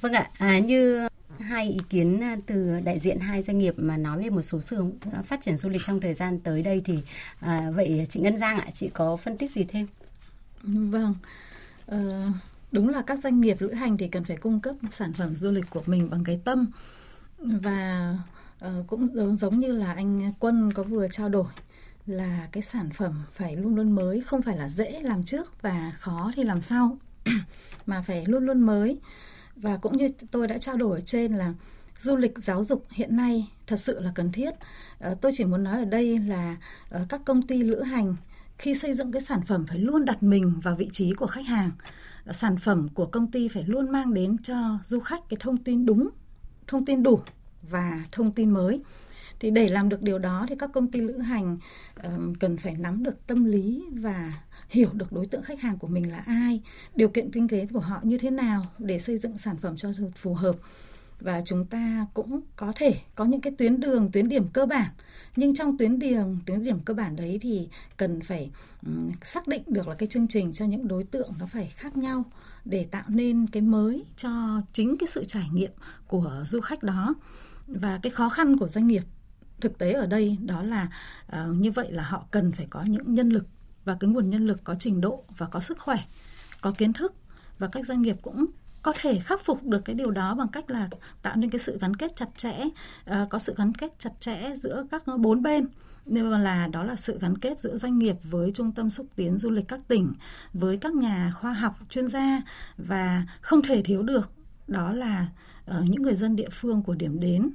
[0.00, 3.96] Vâng ạ, à, như hai ý kiến à, từ đại diện hai doanh nghiệp mà
[3.96, 4.60] nói về một số
[5.12, 6.98] à, phát triển du lịch trong thời gian tới đây thì
[7.40, 9.86] à, vậy chị Ngân Giang ạ, chị có phân tích gì thêm?
[10.62, 11.14] Vâng,
[11.86, 12.22] ờ,
[12.72, 15.50] đúng là các doanh nghiệp lữ hành thì cần phải cung cấp sản phẩm du
[15.50, 16.66] lịch của mình bằng cái tâm
[17.38, 18.14] và
[18.64, 21.46] uh, cũng giống như là anh Quân có vừa trao đổi
[22.06, 25.92] là cái sản phẩm phải luôn luôn mới, không phải là dễ làm trước và
[25.98, 26.98] khó thì làm sau,
[27.86, 28.98] mà phải luôn luôn mới.
[29.56, 31.54] Và cũng như tôi đã trao đổi ở trên là
[31.98, 34.50] du lịch giáo dục hiện nay thật sự là cần thiết.
[34.98, 36.56] Ờ, tôi chỉ muốn nói ở đây là
[36.90, 38.16] ờ, các công ty lữ hành
[38.58, 41.46] khi xây dựng cái sản phẩm phải luôn đặt mình vào vị trí của khách
[41.46, 41.70] hàng.
[42.24, 45.56] Ờ, sản phẩm của công ty phải luôn mang đến cho du khách cái thông
[45.56, 46.08] tin đúng,
[46.66, 47.20] thông tin đủ
[47.62, 48.80] và thông tin mới
[49.42, 51.58] thì để làm được điều đó thì các công ty lữ hành
[52.02, 54.32] um, cần phải nắm được tâm lý và
[54.68, 56.62] hiểu được đối tượng khách hàng của mình là ai
[56.94, 59.92] điều kiện kinh tế của họ như thế nào để xây dựng sản phẩm cho
[60.16, 60.56] phù hợp.
[61.20, 64.90] Và chúng ta cũng có thể có những cái tuyến đường tuyến điểm cơ bản.
[65.36, 68.50] Nhưng trong tuyến đường tuyến điểm cơ bản đấy thì cần phải
[68.86, 71.96] um, xác định được là cái chương trình cho những đối tượng nó phải khác
[71.96, 72.24] nhau
[72.64, 75.70] để tạo nên cái mới cho chính cái sự trải nghiệm
[76.06, 77.14] của du khách đó.
[77.66, 79.02] Và cái khó khăn của doanh nghiệp
[79.62, 80.88] thực tế ở đây đó là
[81.36, 83.46] uh, như vậy là họ cần phải có những nhân lực
[83.84, 85.96] và cái nguồn nhân lực có trình độ và có sức khỏe
[86.60, 87.14] có kiến thức
[87.58, 88.46] và các doanh nghiệp cũng
[88.82, 90.88] có thể khắc phục được cái điều đó bằng cách là
[91.22, 92.64] tạo nên cái sự gắn kết chặt chẽ
[93.10, 95.66] uh, có sự gắn kết chặt chẽ giữa các bốn bên.
[96.06, 99.06] Nhưng mà là đó là sự gắn kết giữa doanh nghiệp với trung tâm xúc
[99.16, 100.12] tiến du lịch các tỉnh
[100.52, 102.42] với các nhà khoa học chuyên gia
[102.76, 104.32] và không thể thiếu được
[104.68, 105.26] đó là
[105.70, 107.50] uh, những người dân địa phương của điểm đến.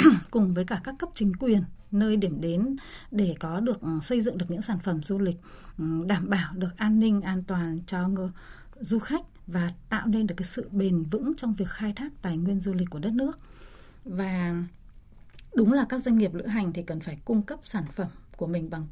[0.30, 2.76] cùng với cả các cấp chính quyền nơi điểm đến
[3.10, 5.36] để có được ừ, xây dựng được những sản phẩm du lịch
[5.78, 8.08] ừ, đảm bảo được an ninh an toàn cho
[8.80, 12.36] du khách và tạo nên được cái sự bền vững trong việc khai thác tài
[12.36, 13.38] nguyên du lịch của đất nước.
[14.04, 14.54] Và
[15.54, 18.46] đúng là các doanh nghiệp lữ hành thì cần phải cung cấp sản phẩm của
[18.46, 18.86] mình bằng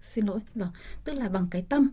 [0.00, 0.70] xin lỗi vâng
[1.04, 1.90] tức là bằng cái tâm.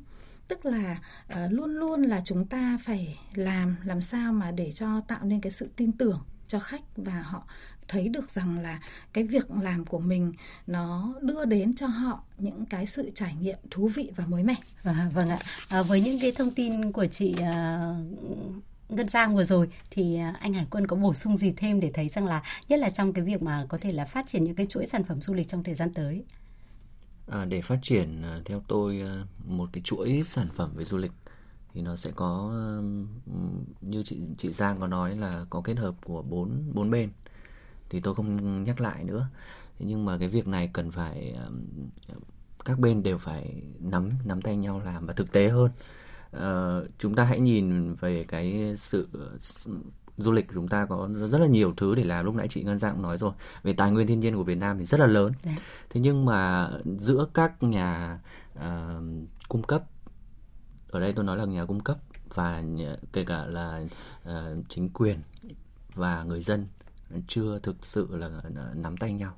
[0.48, 1.00] Tức là
[1.34, 5.42] uh, luôn luôn là chúng ta phải làm làm sao mà để cho tạo nên
[5.42, 7.48] cái sự tin tưởng cho khách và họ
[7.92, 8.80] thấy được rằng là
[9.14, 10.34] cái việc làm của mình
[10.68, 14.56] nó đưa đến cho họ những cái sự trải nghiệm thú vị và mới mẻ.
[14.84, 15.40] À, vâng ạ.
[15.70, 17.42] À, với những cái thông tin của chị uh...
[18.90, 21.92] Ngân Giang vừa rồi thì à, anh Hải Quân có bổ sung gì thêm để
[21.94, 24.56] thấy rằng là nhất là trong cái việc mà có thể là phát triển những
[24.56, 26.24] cái chuỗi sản phẩm du lịch trong thời gian tới?
[27.28, 29.02] À, để phát triển à, theo tôi
[29.48, 31.12] một cái chuỗi sản phẩm về du lịch
[31.74, 32.54] thì nó sẽ có
[33.82, 37.10] như chị chị Giang có nói là có kết hợp của bốn bốn bên
[37.92, 39.28] thì tôi không nhắc lại nữa
[39.80, 41.36] nhưng mà cái việc này cần phải
[42.66, 45.72] các bên đều phải nắm nắm tay nhau làm và thực tế hơn
[46.38, 49.08] uh, chúng ta hãy nhìn về cái sự
[50.18, 52.80] du lịch chúng ta có rất là nhiều thứ để làm lúc nãy chị ngân
[52.80, 55.08] giang cũng nói rồi về tài nguyên thiên nhiên của việt nam thì rất là
[55.08, 55.54] lớn Đấy.
[55.58, 55.64] Dạ.
[55.90, 58.20] thế nhưng mà giữa các nhà
[58.58, 59.04] uh,
[59.48, 59.84] cung cấp
[60.90, 61.98] ở đây tôi nói là nhà cung cấp
[62.34, 62.64] và
[63.14, 63.84] kể cả là
[64.30, 65.20] uh, chính quyền
[65.94, 66.68] và người dân
[67.28, 68.42] chưa thực sự là
[68.74, 69.34] nắm tay nhau.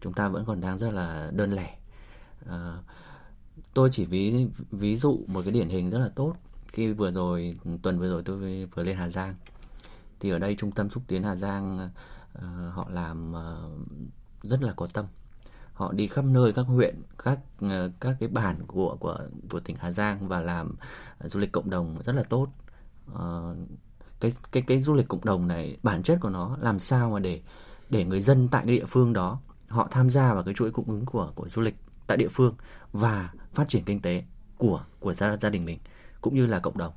[0.00, 1.78] Chúng ta vẫn còn đang rất là đơn lẻ.
[2.46, 2.78] À,
[3.74, 6.36] tôi chỉ ví ví dụ một cái điển hình rất là tốt.
[6.68, 7.50] Khi vừa rồi
[7.82, 9.34] tuần vừa rồi tôi vừa lên Hà Giang
[10.20, 11.90] thì ở đây trung tâm xúc tiến Hà Giang
[12.38, 12.42] uh,
[12.74, 13.86] họ làm uh,
[14.42, 15.06] rất là có tâm.
[15.72, 17.70] Họ đi khắp nơi các huyện các uh,
[18.00, 19.18] các cái bản của của
[19.50, 20.76] của tỉnh Hà Giang và làm
[21.24, 22.48] uh, du lịch cộng đồng rất là tốt.
[23.12, 23.56] Uh,
[24.22, 27.18] cái cái cái du lịch cộng đồng này bản chất của nó làm sao mà
[27.18, 27.40] để
[27.90, 30.86] để người dân tại cái địa phương đó họ tham gia vào cái chuỗi cung
[30.86, 31.74] ứng của của du lịch
[32.06, 32.54] tại địa phương
[32.92, 34.22] và phát triển kinh tế
[34.58, 35.78] của của gia gia đình mình
[36.20, 36.92] cũng như là cộng đồng.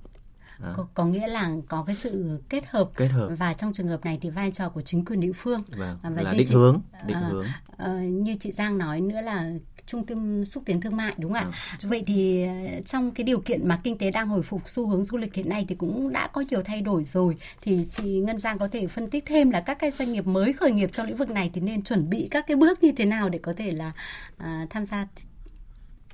[0.75, 3.29] Có, có nghĩa là có cái sự kết hợp kết hợp.
[3.37, 5.61] và trong trường hợp này thì vai trò của chính quyền địa phương.
[5.77, 7.45] Vâng, và là định chị, hướng định uh, hướng.
[7.83, 9.51] uh, như chị Giang nói nữa là
[9.87, 11.77] trung tâm xúc tiến thương mại đúng không ạ?
[11.81, 11.89] Ừ.
[11.89, 12.53] Vậy thì ờ,
[12.85, 15.49] trong cái điều kiện mà kinh tế đang hồi phục xu hướng du lịch hiện
[15.49, 18.87] nay thì cũng đã có nhiều thay đổi rồi thì chị Ngân Giang có thể
[18.87, 21.51] phân tích thêm là các cái doanh nghiệp mới khởi nghiệp trong lĩnh vực này
[21.53, 23.91] thì nên chuẩn bị các cái bước như thế nào để có thể là
[24.37, 25.07] à, tham gia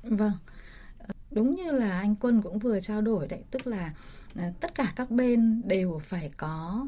[0.04, 0.32] Vâng.
[1.32, 3.94] Đúng như là anh Quân cũng vừa trao đổi đấy, tức là
[4.36, 6.88] à, tất cả các bên đều phải có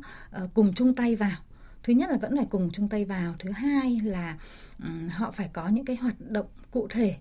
[0.54, 1.38] cùng chung tay vào
[1.84, 4.38] thứ nhất là vẫn phải cùng chung tay vào thứ hai là
[4.84, 7.16] um, họ phải có những cái hoạt động cụ thể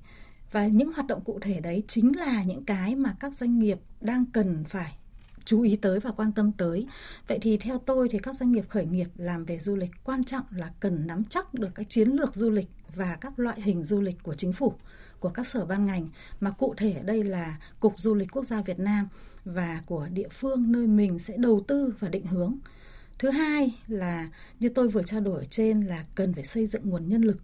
[0.52, 3.78] và những hoạt động cụ thể đấy chính là những cái mà các doanh nghiệp
[4.00, 4.96] đang cần phải
[5.44, 6.86] chú ý tới và quan tâm tới.
[7.28, 10.24] Vậy thì theo tôi thì các doanh nghiệp khởi nghiệp làm về du lịch quan
[10.24, 13.84] trọng là cần nắm chắc được cái chiến lược du lịch và các loại hình
[13.84, 14.74] du lịch của chính phủ
[15.20, 16.08] của các sở ban ngành
[16.40, 19.08] mà cụ thể ở đây là Cục Du lịch Quốc gia Việt Nam
[19.44, 22.58] và của địa phương nơi mình sẽ đầu tư và định hướng.
[23.22, 24.30] Thứ hai là
[24.60, 27.36] như tôi vừa trao đổi ở trên là cần phải xây dựng nguồn nhân lực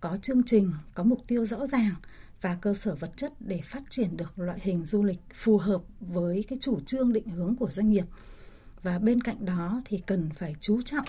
[0.00, 1.94] có chương trình, có mục tiêu rõ ràng
[2.40, 5.82] và cơ sở vật chất để phát triển được loại hình du lịch phù hợp
[6.00, 8.04] với cái chủ trương định hướng của doanh nghiệp.
[8.82, 11.06] Và bên cạnh đó thì cần phải chú trọng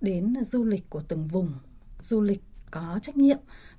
[0.00, 1.52] đến du lịch của từng vùng,
[2.00, 3.38] du lịch có trách nhiệm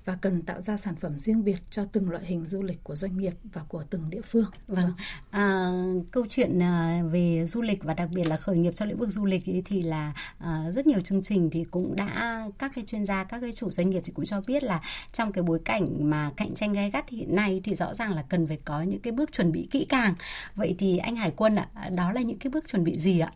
[0.10, 2.96] và cần tạo ra sản phẩm riêng biệt cho từng loại hình du lịch của
[2.96, 4.46] doanh nghiệp và của từng địa phương.
[4.68, 4.92] Vâng,
[5.32, 5.72] à,
[6.12, 9.10] câu chuyện à, về du lịch và đặc biệt là khởi nghiệp trong lĩnh vực
[9.10, 12.84] du lịch ý thì là à, rất nhiều chương trình thì cũng đã các cái
[12.88, 14.82] chuyên gia, các cái chủ doanh nghiệp thì cũng cho biết là
[15.14, 18.24] trong cái bối cảnh mà cạnh tranh gay gắt hiện nay thì rõ ràng là
[18.30, 20.16] cần phải có những cái bước chuẩn bị kỹ càng.
[20.56, 23.32] Vậy thì anh Hải Quân ạ, đó là những cái bước chuẩn bị gì ạ?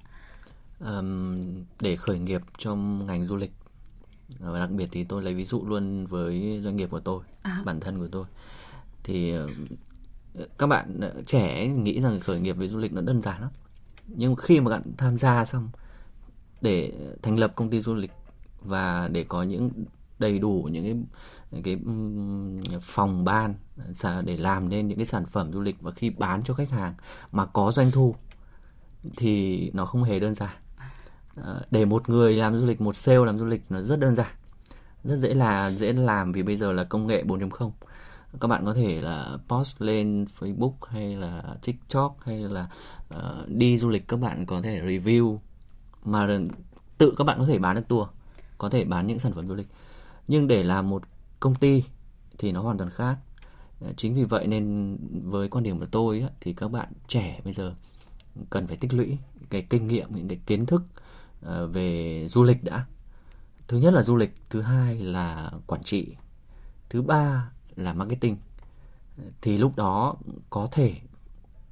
[0.79, 3.51] Um, để khởi nghiệp trong ngành du lịch
[4.39, 7.61] và đặc biệt thì tôi lấy ví dụ luôn với doanh nghiệp của tôi à.
[7.65, 8.25] bản thân của tôi.
[9.03, 9.49] Thì ờ,
[10.57, 13.51] các bạn trẻ nghĩ rằng khởi nghiệp về du lịch nó đơn giản lắm.
[14.07, 15.69] Nhưng khi mà bạn tham gia xong
[16.61, 18.11] để thành lập công ty du lịch
[18.61, 19.69] và để có những
[20.19, 20.83] đầy đủ những
[21.51, 21.77] cái cái
[22.81, 23.55] phòng ban
[24.23, 26.93] để làm nên những cái sản phẩm du lịch và khi bán cho khách hàng
[27.31, 28.15] mà có doanh thu
[29.17, 30.49] thì nó không hề đơn giản.
[30.49, 30.62] Ờ,
[31.35, 34.15] Ờ, để một người làm du lịch một sale làm du lịch nó rất đơn
[34.15, 34.31] giản
[35.03, 37.71] rất dễ là dễ làm vì bây giờ là công nghệ 4.0
[38.39, 42.67] các bạn có thể là post lên Facebook hay là TikTok hay là
[43.15, 45.37] uh, đi du lịch các bạn có thể review.
[46.05, 46.39] Mà
[46.97, 48.07] tự các bạn có thể bán được tour
[48.57, 49.67] có thể bán những sản phẩm du lịch.
[50.27, 51.03] Nhưng để làm một
[51.39, 51.83] công ty
[52.37, 53.17] thì nó hoàn toàn khác.
[53.81, 57.53] Ờ, chính vì vậy nên với quan điểm của tôi thì các bạn trẻ bây
[57.53, 57.73] giờ
[58.49, 59.17] cần phải tích lũy
[59.49, 60.81] cái kinh nghiệm những cái kiến thức
[61.43, 62.85] Ờ, về du lịch đã.
[63.67, 66.15] Thứ nhất là du lịch, thứ hai là quản trị,
[66.89, 68.37] thứ ba là marketing.
[69.41, 70.15] Thì lúc đó
[70.49, 70.95] có thể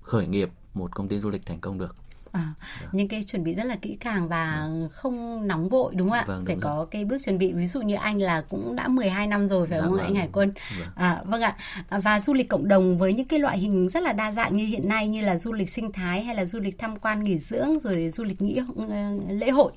[0.02, 1.96] khởi nghiệp một công ty du lịch thành công được.
[2.32, 2.54] À,
[2.92, 4.90] những cái chuẩn bị rất là kỹ càng và vâng.
[4.92, 6.24] không nóng vội đúng không ạ?
[6.28, 6.62] Vâng, phải rồi.
[6.62, 9.68] có cái bước chuẩn bị ví dụ như anh là cũng đã 12 năm rồi
[9.68, 10.04] phải dạ, không vâng.
[10.04, 10.52] anh Hải Quân?
[10.80, 10.88] Vâng.
[10.96, 11.56] À, vâng ạ.
[11.90, 14.66] Và du lịch cộng đồng với những cái loại hình rất là đa dạng như
[14.66, 17.40] hiện nay như là du lịch sinh thái hay là du lịch tham quan nghỉ
[17.40, 19.72] dưỡng rồi du lịch nghỉ ờ, lễ hội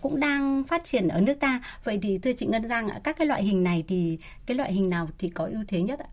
[0.00, 1.60] cũng đang phát triển ở nước ta.
[1.84, 4.72] Vậy thì thưa chị Ngân Giang ạ, các cái loại hình này thì cái loại
[4.72, 6.06] hình nào thì có ưu thế nhất ạ?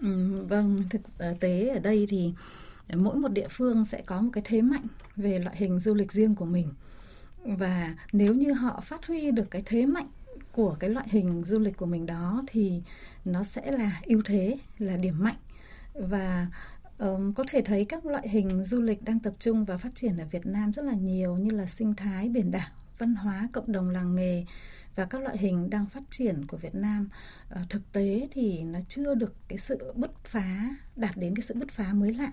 [0.00, 1.00] Ừ, vâng, thực
[1.40, 2.32] tế ở đây thì
[2.94, 4.84] mỗi một địa phương sẽ có một cái thế mạnh
[5.16, 6.68] về loại hình du lịch riêng của mình.
[7.44, 10.08] Và nếu như họ phát huy được cái thế mạnh
[10.52, 12.82] của cái loại hình du lịch của mình đó thì
[13.24, 15.36] nó sẽ là ưu thế là điểm mạnh.
[15.94, 16.48] Và
[16.98, 20.16] um, có thể thấy các loại hình du lịch đang tập trung và phát triển
[20.16, 23.72] ở Việt Nam rất là nhiều như là sinh thái biển đảo văn hóa cộng
[23.72, 24.44] đồng làng nghề
[24.94, 27.08] và các loại hình đang phát triển của Việt Nam.
[27.54, 31.54] Uh, thực tế thì nó chưa được cái sự bứt phá đạt đến cái sự
[31.54, 32.32] bứt phá mới lạ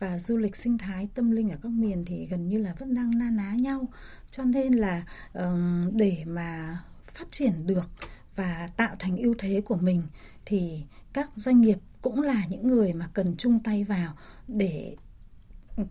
[0.00, 2.94] và du lịch sinh thái tâm linh ở các miền thì gần như là vẫn
[2.94, 3.88] đang na ná nhau.
[4.30, 6.78] Cho nên là um, để mà
[7.14, 7.90] phát triển được
[8.36, 10.02] và tạo thành ưu thế của mình
[10.44, 10.82] thì
[11.12, 14.14] các doanh nghiệp cũng là những người mà cần chung tay vào
[14.48, 14.96] để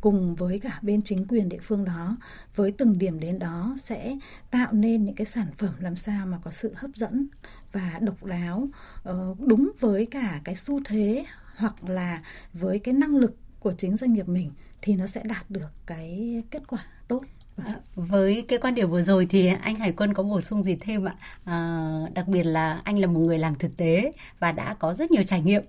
[0.02, 2.18] cùng với cả bên chính quyền địa phương đó
[2.56, 4.18] với từng điểm đến đó sẽ
[4.52, 7.28] tạo nên những cái sản phẩm làm sao mà có sự hấp dẫn
[7.72, 8.68] và độc đáo
[9.04, 13.98] ờ, đúng với cả cái xu thế hoặc là với cái năng lực của chính
[13.98, 17.24] doanh nghiệp mình thì nó sẽ đạt được cái kết quả tốt
[17.66, 20.76] À, với cái quan điểm vừa rồi thì anh Hải Quân có bổ sung gì
[20.76, 21.16] thêm ạ?
[21.44, 25.12] À, đặc biệt là anh là một người làm thực tế và đã có rất
[25.12, 25.64] nhiều trải nghiệm.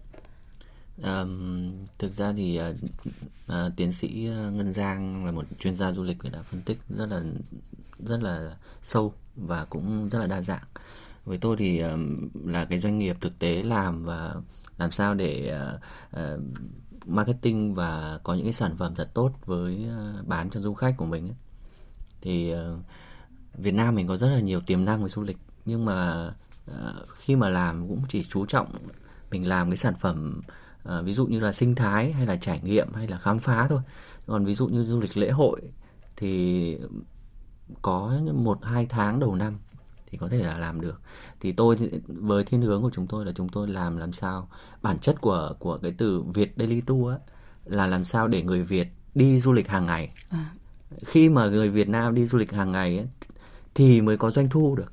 [1.03, 1.25] À,
[1.99, 2.73] thực ra thì à,
[3.47, 4.09] à, tiến sĩ
[4.53, 7.23] Ngân Giang là một chuyên gia du lịch đã phân tích rất là
[7.99, 10.65] rất là sâu và cũng rất là đa dạng.
[11.25, 11.91] Với tôi thì uh,
[12.47, 14.35] là cái doanh nghiệp thực tế làm và
[14.79, 15.81] làm sao để uh,
[16.21, 16.41] uh,
[17.07, 20.95] marketing và có những cái sản phẩm thật tốt với ờ, bán cho du khách
[20.97, 21.37] của mình ấy.
[22.21, 22.79] thì ờ,
[23.55, 26.31] Việt Nam mình có rất là nhiều tiềm năng về du lịch, nhưng mà
[26.67, 28.73] ờ, khi mà làm cũng chỉ chú trọng
[29.31, 30.41] mình làm cái sản phẩm
[31.05, 33.81] ví dụ như là sinh thái hay là trải nghiệm hay là khám phá thôi
[34.27, 35.61] còn ví dụ như du lịch lễ hội
[36.17, 36.79] thì
[37.83, 39.59] có một hai tháng đầu năm
[40.11, 41.01] thì có thể là làm được.
[41.41, 44.49] Thì tôi với thiên hướng của chúng tôi là chúng tôi làm làm sao
[44.83, 47.19] bản chất của của cái từ Việt Daily Tour ấy,
[47.65, 50.11] là làm sao để người Việt đi du lịch hàng ngày.
[50.29, 50.51] À.
[51.07, 53.09] khi mà người Việt Nam đi du lịch hàng ngày ấy,
[53.75, 54.93] thì mới có doanh thu được.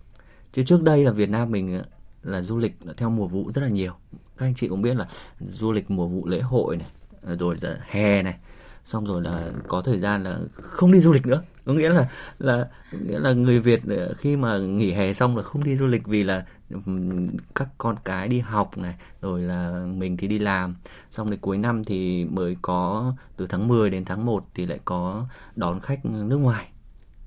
[0.53, 1.81] Chứ trước đây là Việt Nam mình
[2.23, 3.93] là du lịch theo mùa vụ rất là nhiều.
[4.37, 5.07] Các anh chị cũng biết là
[5.39, 6.87] du lịch mùa vụ lễ hội này
[7.39, 8.35] rồi là hè này
[8.85, 12.07] xong rồi là có thời gian là không đi du lịch nữa có nghĩa là
[12.39, 15.87] là nghĩa là người Việt ờ, khi mà nghỉ hè xong là không đi du
[15.87, 16.45] lịch vì là
[17.55, 20.75] các con cái đi học này rồi là mình thì đi làm.
[21.11, 24.79] Xong đến cuối năm thì mới có từ tháng 10 đến tháng 1 thì lại
[24.85, 25.25] có
[25.55, 26.67] đón khách nước ngoài.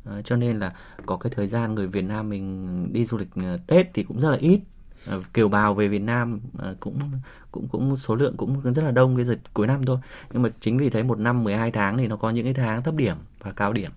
[0.05, 0.75] À, cho nên là
[1.07, 4.21] có cái thời gian người Việt Nam mình đi du lịch ờ, Tết thì cũng
[4.21, 4.61] rất là ít.
[5.07, 7.01] Ờ, kiều bào về Việt Nam ờ, cũng
[7.53, 9.99] cũng cũng số lượng cũng rất là đông cái dịp cuối năm thôi.
[10.33, 12.83] Nhưng mà chính vì thế một năm 12 tháng thì nó có những cái tháng
[12.83, 13.91] thấp điểm và cao điểm.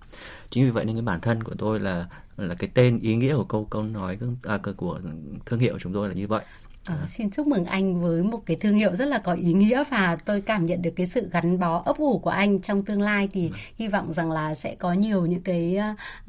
[0.50, 3.36] Chính vì vậy nên cái bản thân của tôi là là cái tên ý nghĩa
[3.36, 5.00] của câu câu nói à, của
[5.46, 6.44] thương hiệu của chúng tôi là như vậy.
[6.84, 9.84] À, xin chúc mừng anh với một cái thương hiệu rất là có ý nghĩa
[9.90, 13.00] và tôi cảm nhận được cái sự gắn bó ấp ủ của anh trong tương
[13.00, 13.56] lai thì ừ.
[13.78, 15.78] hy vọng rằng là sẽ có nhiều những cái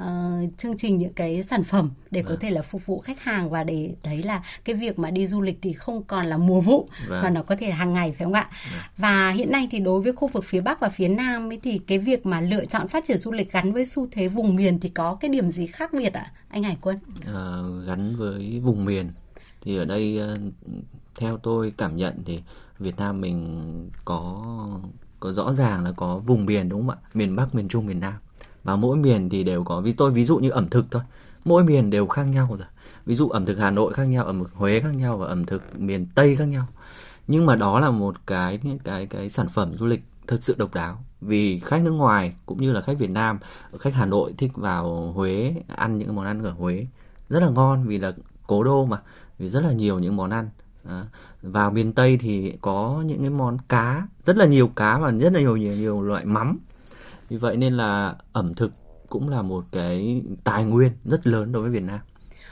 [0.02, 0.06] uh,
[0.58, 2.24] chương trình những cái sản phẩm để ừ.
[2.24, 2.39] có vâng.
[2.39, 5.41] thể là phục vụ khách hàng và để thấy là cái việc mà đi du
[5.41, 7.20] lịch thì không còn là mùa vụ ừ.
[7.24, 8.48] mà nó có thể hàng ngày phải không ạ?
[8.52, 8.78] Ừ.
[8.98, 11.78] Và hiện nay thì đối với khu vực phía Bắc và phía Nam ấy thì
[11.88, 14.80] cái việc mà lựa chọn phát triển du lịch gắn với xu thế vùng miền
[14.80, 17.00] thì có cái điểm gì khác biệt ạ, anh Hải Quân?
[17.26, 17.48] À,
[17.88, 19.10] gắn với vùng miền
[19.65, 20.38] thì ở đây ờ,
[21.15, 22.41] theo tôi cảm nhận thì
[22.80, 24.45] Việt Nam mình có
[25.19, 26.97] có rõ ràng là có vùng miền, đúng không ạ?
[27.13, 28.13] Miền Bắc, miền Trung, miền Nam.
[28.63, 31.01] Và mỗi miền thì đều có vì tôi ví dụ như ẩm thực thôi.
[31.45, 32.67] Mỗi miền đều khác nhau rồi.
[33.06, 35.45] Ví dụ ẩm thực Hà Nội khác nhau, ẩm thực Huế khác nhau và ẩm
[35.45, 36.65] thực miền Tây khác nhau.
[37.28, 40.73] Nhưng mà đó là một cái cái cái sản phẩm du lịch thực sự độc
[40.73, 41.04] đáo.
[41.21, 43.39] Vì khách nước ngoài cũng như là khách Việt Nam,
[43.80, 46.88] khách Hà Nội thích vào Huế ăn những món ăn ở Huế
[47.30, 48.13] rất là ngon vì là
[48.47, 49.01] cố đô mà
[49.38, 50.50] vì rất là nhiều những món ăn.
[50.84, 51.06] À,
[51.41, 55.34] vào miền tây thì có những cái món cá rất là nhiều cá và rất
[55.34, 56.60] là nhiều nhiều, nhiều loại mắm.
[57.30, 58.71] Vì vậy nên là ẩm thực
[59.10, 62.00] cũng là một cái tài nguyên rất lớn đối với Việt Nam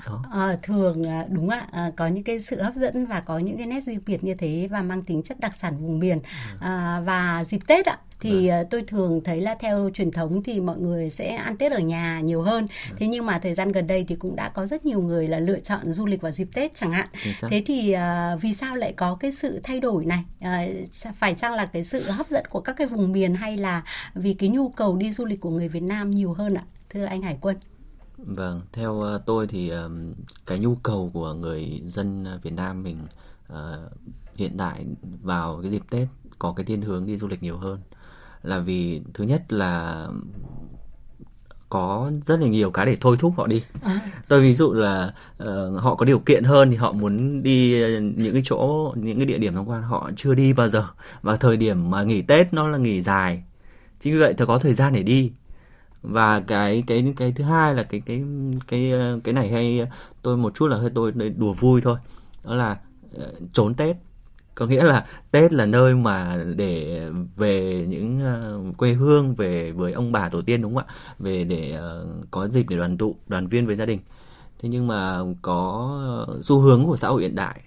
[0.05, 0.23] đó.
[0.31, 3.67] À, thường đúng ạ à, có những cái sự hấp dẫn và có những cái
[3.67, 6.57] nét riêng biệt như thế và mang tính chất đặc sản vùng miền ừ.
[6.59, 8.63] à, và dịp Tết ạ thì à.
[8.69, 12.19] tôi thường thấy là theo truyền thống thì mọi người sẽ ăn Tết ở nhà
[12.19, 12.95] nhiều hơn ừ.
[12.99, 15.39] thế nhưng mà thời gian gần đây thì cũng đã có rất nhiều người là
[15.39, 17.07] lựa chọn du lịch vào dịp Tết chẳng hạn
[17.49, 21.53] thế thì uh, vì sao lại có cái sự thay đổi này uh, phải chăng
[21.53, 24.69] là cái sự hấp dẫn của các cái vùng miền hay là vì cái nhu
[24.69, 27.57] cầu đi du lịch của người Việt Nam nhiều hơn ạ thưa anh Hải Quân
[28.25, 29.89] Vâng, theo ờ, tôi thì ờ,
[30.45, 32.97] cái nhu cầu của người dân Việt Nam mình
[33.47, 33.89] ờ,
[34.35, 34.85] hiện tại
[35.21, 36.07] vào cái dịp Tết
[36.39, 37.79] có cái thiên hướng đi du lịch nhiều hơn
[38.43, 40.07] là vì thứ nhất là
[41.69, 43.63] có rất là nhiều cái để thôi thúc họ đi.
[43.81, 43.99] À.
[44.27, 45.47] Tôi ví dụ là uh,
[45.81, 49.37] họ có điều kiện hơn thì họ muốn đi những cái chỗ những cái địa
[49.37, 50.87] điểm tham quan họ chưa đi bao giờ
[51.21, 53.43] và thời điểm mà nghỉ Tết nó là nghỉ dài.
[53.99, 55.31] Chính vì vậy thì có thời gian để đi
[56.03, 58.23] và cái cái cái thứ hai là cái cái
[58.67, 59.85] cái ờ, cái này hay ờ,
[60.21, 61.97] tôi một chút là hơi tôi đùa vui thôi.
[62.45, 62.77] Đó là
[63.13, 63.95] ờ, trốn tết.
[64.55, 67.01] Có nghĩa là tết là nơi mà để
[67.35, 68.21] về những
[68.69, 70.93] uh, quê hương về với ông bà tổ tiên đúng không ạ?
[71.19, 73.99] Về để uh, có dịp để đoàn tụ đoàn viên với gia đình.
[74.59, 75.99] Thế nhưng mà có
[76.43, 77.61] xu hướng của xã hội hiện đại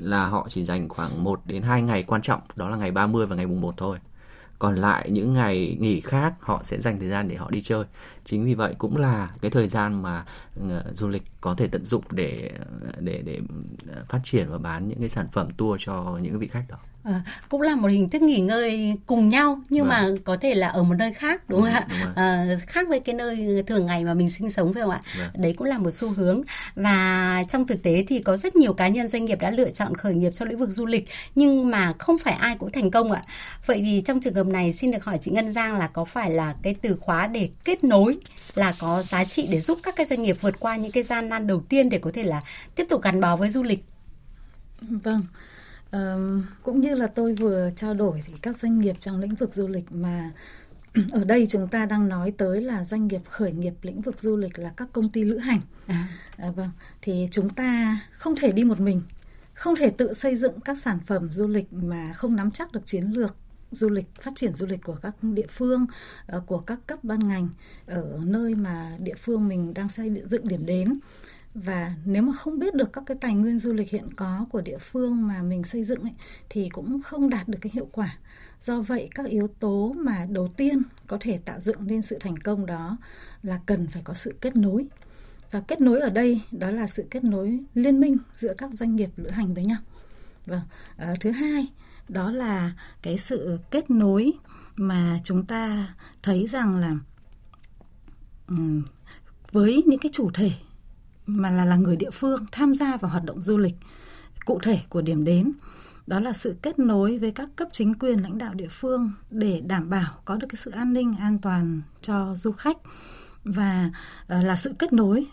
[0.00, 3.26] là họ chỉ dành khoảng 1 đến 2 ngày quan trọng đó là ngày 30
[3.26, 3.98] và ngày mùng 1 thôi
[4.58, 7.84] còn lại những ngày nghỉ khác, họ sẽ dành thời gian để họ đi chơi
[8.24, 10.24] chính vì vậy cũng là cái thời gian mà
[10.60, 12.50] uh, du lịch có thể tận dụng để
[12.98, 13.40] để để
[14.08, 17.22] phát triển và bán những cái sản phẩm tour cho những vị khách đó À,
[17.48, 19.88] cũng là một hình thức nghỉ ngơi cùng nhau nhưng vâng.
[19.88, 21.86] mà có thể là ở một nơi khác đúng không ạ?
[22.16, 25.00] À, khác với cái nơi thường ngày mà mình sinh sống phải không ạ?
[25.18, 25.28] Vâng.
[25.34, 26.42] Đấy cũng là một xu hướng
[26.74, 29.94] và trong thực tế thì có rất nhiều cá nhân doanh nghiệp đã lựa chọn
[29.94, 33.12] khởi nghiệp trong lĩnh vực du lịch nhưng mà không phải ai cũng thành công
[33.12, 33.22] ạ.
[33.66, 36.30] Vậy thì trong trường hợp này xin được hỏi chị Ngân Giang là có phải
[36.30, 38.13] là cái từ khóa để kết nối
[38.54, 41.28] là có giá trị để giúp các cái doanh nghiệp vượt qua những cái gian
[41.28, 42.42] nan đầu tiên để có thể là
[42.74, 43.84] tiếp tục gắn bó với du lịch?
[44.80, 45.22] Vâng
[46.62, 49.68] cũng như là tôi vừa trao đổi thì các doanh nghiệp trong lĩnh vực du
[49.68, 50.30] lịch mà
[51.12, 54.36] ở đây chúng ta đang nói tới là doanh nghiệp khởi nghiệp lĩnh vực du
[54.36, 56.08] lịch là các công ty lữ hành à.
[56.36, 56.70] À, vâng
[57.02, 59.02] thì chúng ta không thể đi một mình
[59.54, 62.86] không thể tự xây dựng các sản phẩm du lịch mà không nắm chắc được
[62.86, 63.36] chiến lược
[63.74, 65.86] du lịch phát triển du lịch của các địa phương
[66.26, 67.48] ờ, của các cấp ban ngành
[67.86, 70.94] ở nơi mà địa phương mình đang xây dựng điểm đến.
[71.54, 74.60] Và nếu mà không biết được các cái tài nguyên du lịch hiện có của
[74.60, 76.12] địa phương mà mình xây dựng ấy,
[76.48, 78.18] thì cũng không đạt được cái hiệu quả.
[78.60, 82.36] Do vậy các yếu tố mà đầu tiên có thể tạo dựng nên sự thành
[82.36, 82.96] công đó
[83.42, 84.86] là cần phải có sự kết nối.
[85.50, 88.96] Và kết nối ở đây đó là sự kết nối liên minh giữa các doanh
[88.96, 89.78] nghiệp lữ hành với nhau.
[90.46, 90.62] Vâng
[90.96, 91.66] à, thứ hai
[92.08, 94.32] đó là cái sự kết nối
[94.76, 96.96] mà chúng ta thấy rằng là
[98.48, 98.84] um,
[99.52, 100.52] với những cái chủ thể
[101.26, 103.74] mà là là người địa phương tham gia vào hoạt động du lịch
[104.44, 105.52] cụ thể của điểm đến
[106.06, 109.60] đó là sự kết nối với các cấp chính quyền lãnh đạo địa phương để
[109.66, 112.76] đảm bảo có được cái sự an ninh an toàn cho du khách
[113.44, 113.90] và
[114.22, 115.26] uh, là sự kết nối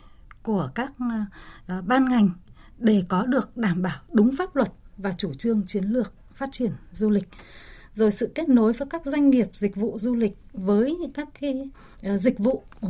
[0.44, 2.30] của các uh, ban ngành
[2.78, 6.72] để có được đảm bảo đúng pháp luật và chủ trương chiến lược phát triển
[6.92, 7.28] du lịch,
[7.94, 11.28] rồi sự kết nối với các doanh nghiệp dịch vụ du lịch với những các
[11.42, 11.70] cái
[12.04, 12.90] ờ, dịch vụ ờ,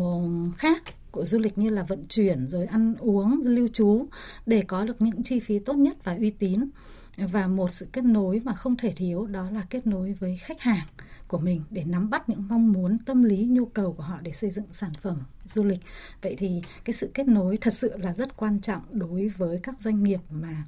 [0.58, 4.06] khác của du lịch như là vận chuyển, rồi ăn uống, lưu trú
[4.46, 6.70] để có được những chi phí tốt nhất và uy tín.
[7.18, 10.62] Và một sự kết nối mà không thể thiếu đó là kết nối với khách
[10.62, 10.88] hàng
[11.28, 14.32] của mình để nắm bắt những mong muốn, tâm lý, nhu cầu của họ để
[14.32, 15.80] xây dựng sản phẩm du lịch.
[16.22, 19.82] Vậy thì cái sự kết nối thật sự là rất quan trọng đối với các
[19.82, 20.64] doanh nghiệp mà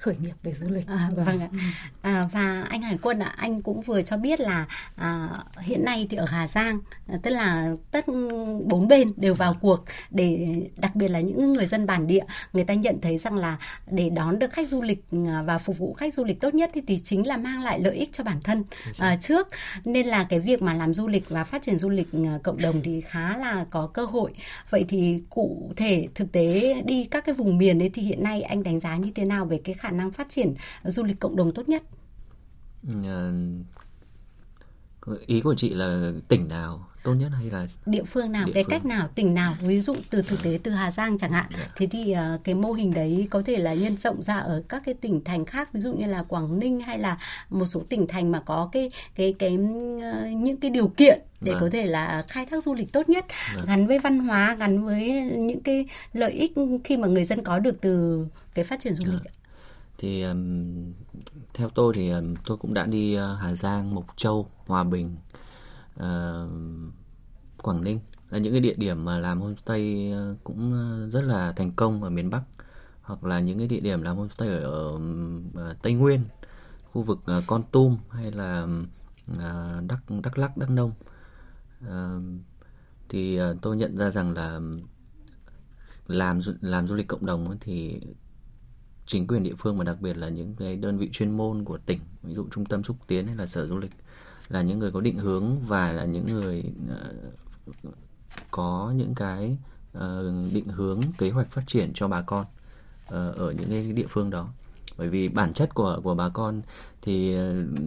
[0.00, 0.86] khởi nghiệp về du lịch.
[0.86, 1.48] À, vâng ạ.
[2.02, 5.28] À, và anh Hải Quân ạ, à, anh cũng vừa cho biết là à,
[5.60, 8.04] hiện nay thì ở Hà Giang, à, tức là tất
[8.64, 12.64] bốn bên đều vào cuộc để đặc biệt là những người dân bản địa, người
[12.64, 13.56] ta nhận thấy rằng là
[13.90, 16.70] để đón được khách du lịch à, và phục vụ khách du lịch tốt nhất
[16.74, 18.64] thì, thì chính là mang lại lợi ích cho bản thân
[18.98, 19.48] à, trước.
[19.84, 22.60] Nên là cái việc mà làm du lịch và phát triển du lịch à, cộng
[22.60, 24.32] đồng thì khá là có cơ hội.
[24.70, 28.42] Vậy thì cụ thể thực tế đi các cái vùng miền đấy thì hiện nay
[28.42, 31.36] anh đánh giá như thế nào về cái khả năng phát triển du lịch cộng
[31.36, 31.82] đồng tốt nhất?
[33.04, 33.30] À,
[35.26, 38.64] ý của chị là tỉnh nào tốt nhất hay là địa phương nào, địa cái
[38.64, 38.70] phương.
[38.70, 41.46] cách nào, tỉnh nào, ví dụ từ thực tế từ Hà Giang chẳng hạn.
[41.50, 41.62] Yeah.
[41.66, 41.72] Dạ.
[41.76, 44.82] Thế thì uh, cái mô hình đấy có thể là nhân rộng ra ở các
[44.86, 47.18] cái tỉnh thành khác, ví dụ như là Quảng Ninh hay là
[47.50, 51.52] một số tỉnh thành mà có cái cái cái uh, những cái điều kiện để
[51.52, 51.60] vâng.
[51.60, 53.24] có thể là khai thác du lịch tốt nhất
[53.56, 53.66] vâng.
[53.66, 56.52] gắn với văn hóa gắn với những cái lợi ích
[56.84, 59.35] khi mà người dân có được từ cái phát triển du lịch yeah
[59.98, 60.92] thì um,
[61.54, 65.16] theo tôi thì um, tôi cũng đã đi uh, Hà Giang, Mộc Châu, Hòa Bình,
[65.94, 66.50] uh,
[67.62, 68.00] Quảng Ninh.
[68.30, 70.72] Là những cái địa điểm mà làm homestay uh, cũng
[71.10, 72.42] rất là thành công ở miền Bắc
[73.02, 76.24] hoặc là những cái địa điểm làm homestay ở, ở uh, Tây Nguyên,
[76.92, 78.68] khu vực uh, Con Tum hay là
[79.32, 80.92] uh, Đắk Đắk Lắk, Đắk Nông.
[81.86, 82.22] Uh,
[83.08, 84.60] thì uh, tôi nhận ra rằng là
[86.06, 88.00] làm làm du lịch cộng đồng thì
[89.06, 91.78] chính quyền địa phương và đặc biệt là những cái đơn vị chuyên môn của
[91.78, 93.92] tỉnh ví dụ trung tâm xúc tiến hay là sở du lịch
[94.48, 97.94] là những người có định hướng và là những người uh,
[98.50, 99.56] có những cái
[99.98, 102.44] uh, định hướng kế hoạch phát triển cho bà con
[103.06, 104.48] uh, ở những cái địa phương đó.
[104.98, 106.62] Bởi vì bản chất của của bà con
[107.02, 107.34] thì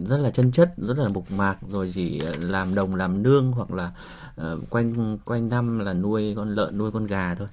[0.06, 3.70] rất là chân chất rất là mục mạc rồi chỉ làm đồng làm nương hoặc
[3.70, 3.92] là
[4.40, 7.48] uh, quanh quanh năm là nuôi con lợn nuôi con gà thôi.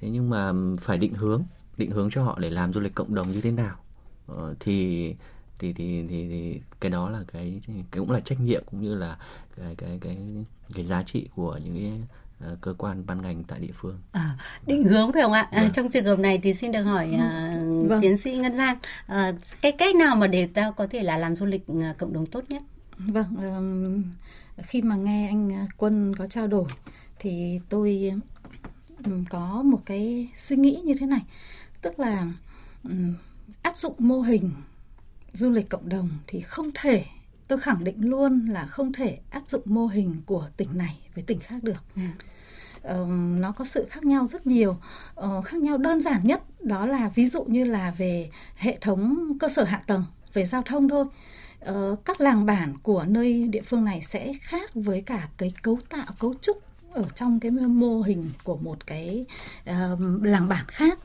[0.00, 1.42] Thế nhưng mà phải định hướng
[1.76, 3.76] định hướng cho họ để làm du lịch cộng đồng như thế nào
[4.26, 5.14] ờ, thì
[5.58, 8.94] thì thì thì, thì cái đó là cái cái cũng là trách nhiệm cũng như
[8.94, 9.16] là
[9.56, 10.16] cái cái cái
[10.74, 12.00] cái giá trị của những cái
[12.52, 13.98] uh, cơ quan ban ngành tại địa phương.
[14.12, 14.30] À,
[14.66, 15.48] định hướng phải không ạ?
[15.50, 15.72] À, vâng.
[15.72, 18.00] trong trường hợp này thì xin được hỏi uh, vâng.
[18.00, 18.76] tiến sĩ Ngân Giang
[19.12, 22.12] uh, cái cách nào mà để ta có thể là làm du lịch uh, cộng
[22.12, 22.62] đồng tốt nhất?
[22.98, 24.02] Vâng, um,
[24.62, 26.68] khi mà nghe anh Quân có trao đổi
[27.18, 28.12] thì tôi
[29.04, 31.20] um, có một cái suy nghĩ như thế này
[31.84, 32.26] tức là
[32.84, 33.14] um,
[33.62, 34.50] áp dụng mô hình
[35.32, 37.04] du lịch cộng đồng thì không thể
[37.48, 41.24] tôi khẳng định luôn là không thể áp dụng mô hình của tỉnh này với
[41.24, 41.84] tỉnh khác được.
[41.96, 42.02] Ừ.
[43.02, 43.08] uh,
[43.40, 44.76] nó có sự khác nhau rất nhiều.
[45.20, 49.32] Uh, khác nhau đơn giản nhất đó là ví dụ như là về hệ thống
[49.40, 51.04] cơ sở hạ tầng về giao thông thôi.
[51.70, 55.78] Uh, các làng bản của nơi địa phương này sẽ khác với cả cái cấu
[55.88, 56.62] tạo cấu trúc
[56.94, 59.26] ở trong cái mô hình của một cái
[59.70, 60.98] uh, làng bản khác.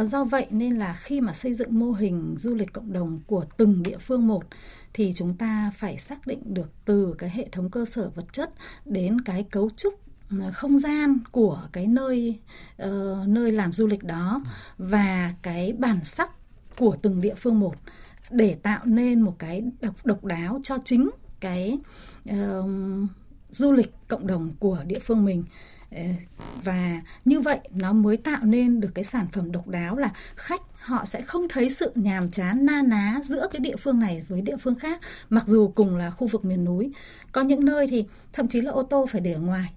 [0.00, 3.20] Uh, do vậy nên là khi mà xây dựng mô hình du lịch cộng đồng
[3.26, 4.44] của từng địa phương một
[4.92, 8.50] thì chúng ta phải xác định được từ cái hệ thống cơ sở vật chất
[8.84, 9.94] đến cái cấu trúc
[10.40, 12.38] ờ, không gian của cái nơi
[12.82, 14.42] uh, nơi làm du lịch đó
[14.78, 16.32] và cái bản sắc
[16.78, 17.74] của từng địa phương một
[18.30, 21.10] để tạo nên một cái độc độc đáo cho chính
[21.40, 21.78] cái
[22.30, 22.70] uh,
[23.50, 25.44] du lịch cộng đồng của địa phương mình.
[26.64, 30.60] Và như vậy nó mới tạo nên được cái sản phẩm độc đáo là khách
[30.78, 34.40] họ sẽ không thấy sự nhàm chán na ná giữa cái địa phương này với
[34.40, 36.92] địa phương khác mặc dù cùng là khu vực miền núi.
[37.32, 39.74] Có những nơi thì thậm chí là ô tô phải để ở ngoài.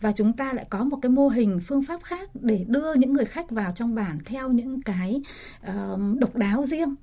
[0.00, 3.12] Và chúng ta lại có một cái mô hình phương pháp khác để đưa những
[3.12, 5.22] người khách vào trong bản theo những cái
[5.68, 6.94] uh, độc đáo riêng.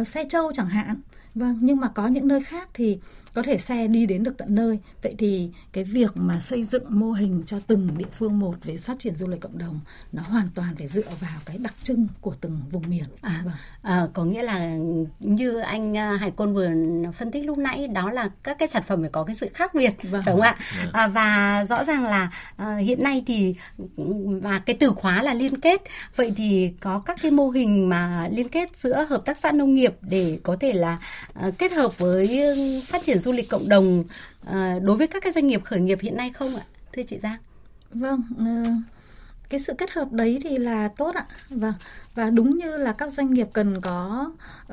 [0.00, 1.00] Uh, xe trâu chẳng hạn.
[1.34, 2.98] Vâng nhưng mà có những nơi khác thì
[3.34, 6.84] có thể xe đi đến được tận nơi vậy thì cái việc mà xây dựng
[6.88, 9.80] mô hình cho từng địa phương một về phát triển du lịch cộng đồng
[10.12, 13.54] nó hoàn toàn phải dựa vào cái đặc trưng của từng vùng miền à, vâng.
[13.82, 14.76] à, có nghĩa là
[15.20, 16.68] như anh à, Hải Côn vừa
[17.18, 19.74] phân tích lúc nãy đó là các cái sản phẩm phải có cái sự khác
[19.74, 20.22] biệt vâng.
[20.24, 20.92] phải không ạ vâng.
[20.92, 23.54] à, và rõ ràng là à, hiện nay thì
[24.42, 25.82] và cái từ khóa là liên kết
[26.16, 29.74] vậy thì có các cái mô hình mà liên kết giữa hợp tác xã nông
[29.74, 30.98] nghiệp để có thể là
[31.34, 32.44] à, kết hợp với
[32.86, 34.04] phát triển du lịch cộng đồng
[34.44, 36.62] à, đối với các cái doanh nghiệp khởi nghiệp hiện nay không ạ?
[36.92, 37.38] Thưa chị Giang.
[37.90, 38.68] Vâng uh,
[39.48, 41.26] cái sự kết hợp đấy thì là tốt ạ.
[41.50, 41.72] Và
[42.14, 44.30] và đúng như là các doanh nghiệp cần có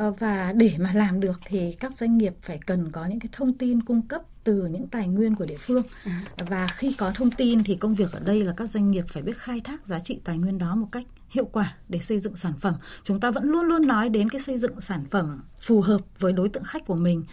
[0.07, 3.29] uh, và để mà làm được thì các doanh nghiệp phải cần có những cái
[3.31, 5.83] thông tin cung cấp từ những tài nguyên của địa phương.
[6.03, 6.21] À.
[6.49, 9.23] và khi có thông tin thì công việc ở đây là các doanh nghiệp phải
[9.23, 12.35] biết khai thác giá trị tài nguyên đó một cách hiệu quả để xây dựng
[12.35, 12.75] sản phẩm.
[13.03, 16.33] Chúng ta vẫn luôn luôn nói đến cái xây dựng sản phẩm phù hợp với
[16.33, 17.23] đối tượng khách của mình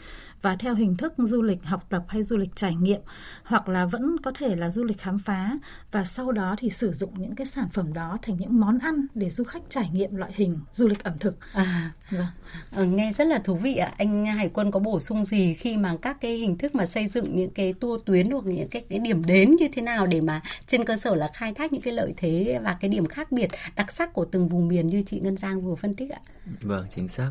[0.42, 3.00] và theo hình thức du lịch học tập hay du lịch trải nghiệm
[3.44, 5.58] hoặc là vẫn có thể là du lịch khám phá
[5.92, 9.06] và sau đó thì sử dụng những cái sản phẩm đó thành những món ăn
[9.14, 11.36] để du khách trải nghiệm loại hình du lịch ẩm thực.
[11.52, 12.26] À, vâng.
[12.72, 13.92] Ờ, nghe rất là thú vị ạ.
[13.98, 17.08] Anh Hải Quân có bổ sung gì khi mà các cái hình thức mà xây
[17.08, 20.20] dựng những cái tour tuyến hoặc những cái, cái điểm đến như thế nào để
[20.20, 23.32] mà trên cơ sở là khai thác những cái lợi thế và cái điểm khác
[23.32, 26.20] biệt đặc sắc của từng vùng miền như chị Ngân Giang vừa phân tích ạ?
[26.62, 27.30] Vâng, chính xác.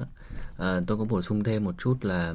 [0.58, 2.34] À, tôi có bổ sung thêm một chút là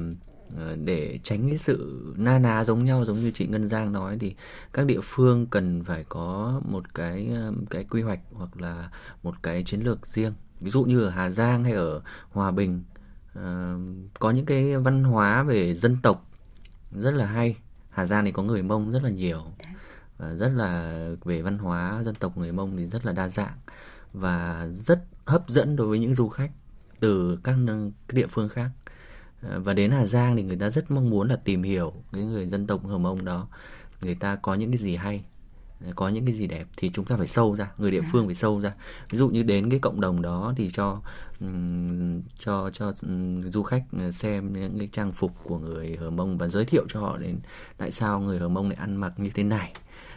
[0.57, 4.17] Ờ, để tránh cái sự na ná giống nhau giống như chị Ngân Giang nói
[4.19, 4.35] thì
[4.73, 8.89] các địa phương cần phải có một cái ờ, cái quy hoạch hoặc là
[9.23, 10.33] một cái chiến lược riêng.
[10.61, 12.83] Ví dụ như ở Hà Giang hay ở Hòa Bình
[13.33, 13.77] ờ,
[14.19, 16.29] có những cái văn hóa về dân tộc
[16.91, 17.55] rất là hay.
[17.89, 19.39] Hà Giang thì có người Mông rất là nhiều.
[20.19, 23.57] Rất là về văn hóa dân tộc người Mông thì rất là đa dạng
[24.13, 26.51] và rất hấp dẫn đối với những du khách
[26.99, 27.55] từ các
[28.11, 28.69] địa phương khác
[29.43, 32.47] và đến Hà Giang thì người ta rất mong muốn là tìm hiểu cái người
[32.47, 33.47] dân tộc Hờ Mông đó.
[34.01, 35.23] Người ta có những cái gì hay
[35.85, 38.09] ờ, có những cái gì đẹp thì chúng ta phải sâu ra người địa à.
[38.11, 38.73] phương phải sâu ra.
[39.09, 41.01] Ví dụ như đến cái cộng đồng đó thì cho
[41.39, 46.09] um, cho cho um, du khách ờ, xem những cái trang phục của người hờ
[46.09, 47.39] mông và giới thiệu cho họ đến
[47.77, 49.73] tại sao người hờ mông lại ăn mặc như thế này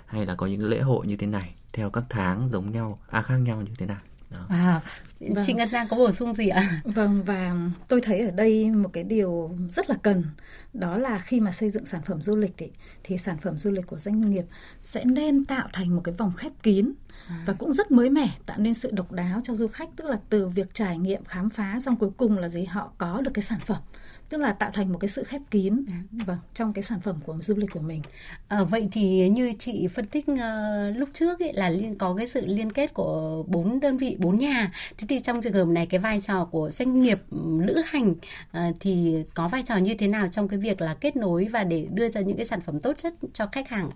[0.07, 3.23] hay là có những lễ hội như thế này theo các tháng giống nhau à
[3.23, 4.01] khác nhau như thế nào
[4.31, 4.47] đó.
[4.49, 4.81] À,
[5.21, 5.45] vâng.
[5.47, 6.81] chị Ngân Giang có bổ sung gì ạ?
[6.85, 7.55] Vâng và
[7.89, 10.25] tôi thấy ở đây một cái điều rất là cần
[10.73, 12.71] đó là khi mà xây dựng sản phẩm du lịch thì,
[13.05, 14.45] thì sản phẩm du lịch của doanh nghiệp
[14.83, 16.93] sẽ nên tạo thành một cái vòng khép kín
[17.29, 17.43] à.
[17.47, 20.19] và cũng rất mới mẻ tạo nên sự độc đáo cho du khách tức là
[20.31, 23.43] từ việc trải nghiệm khám phá xong cuối cùng là gì họ có được cái
[23.43, 23.83] sản phẩm
[24.29, 25.85] tức là tạo thành một cái sự khép kín.
[26.13, 28.03] Vâng trong cái sản phẩm của du lịch của mình.
[28.49, 32.29] À, vậy thì như chị phân tích uh, lúc trước ấy, là liên có cái
[32.29, 34.73] sự liên kết của bốn đơn vị bốn nhà.
[34.99, 37.23] Thế thì trong trường hợp này cái vai trò của doanh nghiệp
[37.67, 41.17] lữ hành uh, thì có vai trò như thế nào trong cái việc là kết
[41.17, 43.91] nối và để đưa ra những cái sản phẩm tốt nhất cho khách hàng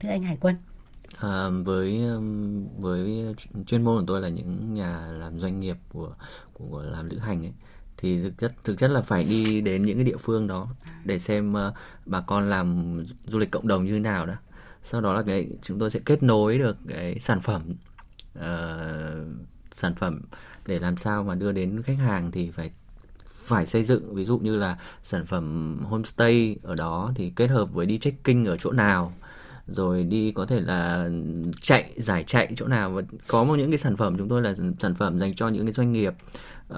[0.00, 0.56] thưa anh Hải Quân?
[1.18, 2.00] À, với
[2.78, 3.24] với
[3.66, 6.14] chuyên môn của tôi là những nhà làm doanh nghiệp của
[6.52, 7.52] của làm lữ hành ấy
[8.04, 10.68] thì thực chất thực chất là phải đi đến những cái địa phương đó
[11.04, 11.74] để xem uh,
[12.06, 12.96] bà con làm
[13.26, 14.34] du lịch cộng đồng như thế nào đó
[14.82, 17.62] sau đó là cái chúng tôi sẽ kết nối được cái sản phẩm
[18.38, 18.44] uh,
[19.72, 20.20] sản phẩm
[20.66, 22.70] để làm sao mà đưa đến khách hàng thì phải
[23.44, 24.14] phải xây dựng.
[24.14, 28.44] Ví dụ như là sản phẩm homestay ở đó thì kết hợp với đi trekking
[28.44, 29.12] ở chỗ nào
[29.66, 31.08] rồi đi có thể là
[31.60, 32.90] chạy giải chạy chỗ nào.
[32.90, 35.66] Và có một những cái sản phẩm chúng tôi là sản phẩm dành cho những
[35.66, 36.14] cái doanh nghiệp
[36.72, 36.76] uh,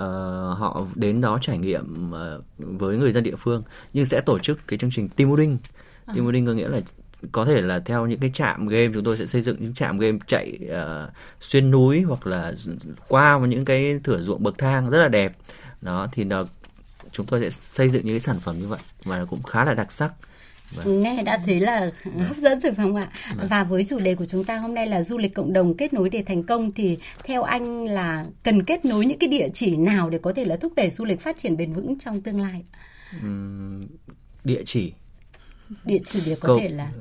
[0.59, 3.62] họ đến đó trải nghiệm uh, với người dân địa phương.
[3.93, 5.59] Nhưng sẽ tổ chức cái chương trình team building.
[6.07, 6.12] À.
[6.14, 6.80] team building có nghĩa là
[7.32, 9.99] có thể là theo những cái trạm game chúng tôi sẽ xây dựng những trạm
[9.99, 11.11] game chạy uh,
[11.41, 12.53] xuyên núi hoặc là
[13.09, 15.37] qua những cái thửa ruộng bậc thang rất là đẹp.
[15.80, 16.45] Đó thì nó
[17.12, 19.74] chúng tôi sẽ xây dựng những cái sản phẩm như vậy và cũng khá là
[19.74, 20.12] đặc sắc
[20.75, 21.03] Vâng.
[21.03, 22.19] nghe đã thấy là vâng.
[22.19, 23.47] hấp dẫn rồi phải không ạ vâng.
[23.51, 25.93] và với chủ đề của chúng ta hôm nay là du lịch cộng đồng kết
[25.93, 29.77] nối để thành công thì theo anh là cần kết nối những cái địa chỉ
[29.77, 32.41] nào để có thể là thúc đẩy du lịch phát triển bền vững trong tương
[32.41, 32.64] lai
[33.17, 33.87] uhm,
[34.45, 34.93] địa chỉ
[35.85, 36.59] địa chỉ để có Câu...
[36.59, 36.93] thể là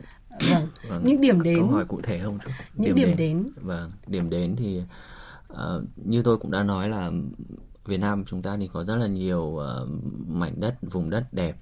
[0.49, 3.17] vâng, vâng những điểm đến câu hỏi cụ thể không chút những điểm, điểm đến.
[3.17, 4.81] đến vâng điểm đến thì
[5.53, 5.57] uh,
[5.95, 7.11] như tôi cũng đã nói là
[7.85, 9.89] Việt Nam chúng ta thì có rất là nhiều uh,
[10.27, 11.55] mảnh đất vùng đất đẹp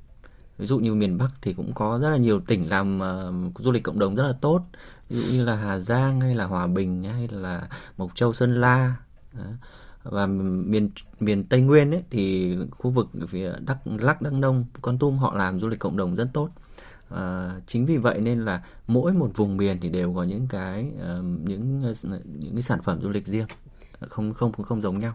[0.64, 3.01] ví dụ như miền Bắc thì cũng có rất là nhiều tỉnh làm
[3.49, 4.61] uh, du lịch cộng đồng rất là tốt.
[5.09, 8.61] Ví dụ như là Hà Giang hay là Hòa Bình hay là Mộc Châu Sơn
[8.61, 8.95] La
[10.03, 10.89] và miền
[11.20, 15.36] miền Tây Nguyên ấy thì khu vực phía Đắk Lắk Đắk Nông Con Tum họ
[15.36, 16.49] làm du lịch cộng đồng rất tốt.
[17.09, 20.88] À, chính vì vậy nên là mỗi một vùng miền thì đều có những cái
[20.95, 21.80] uh, những
[22.26, 23.47] những cái sản phẩm du lịch riêng.
[24.09, 25.14] Không không không giống nhau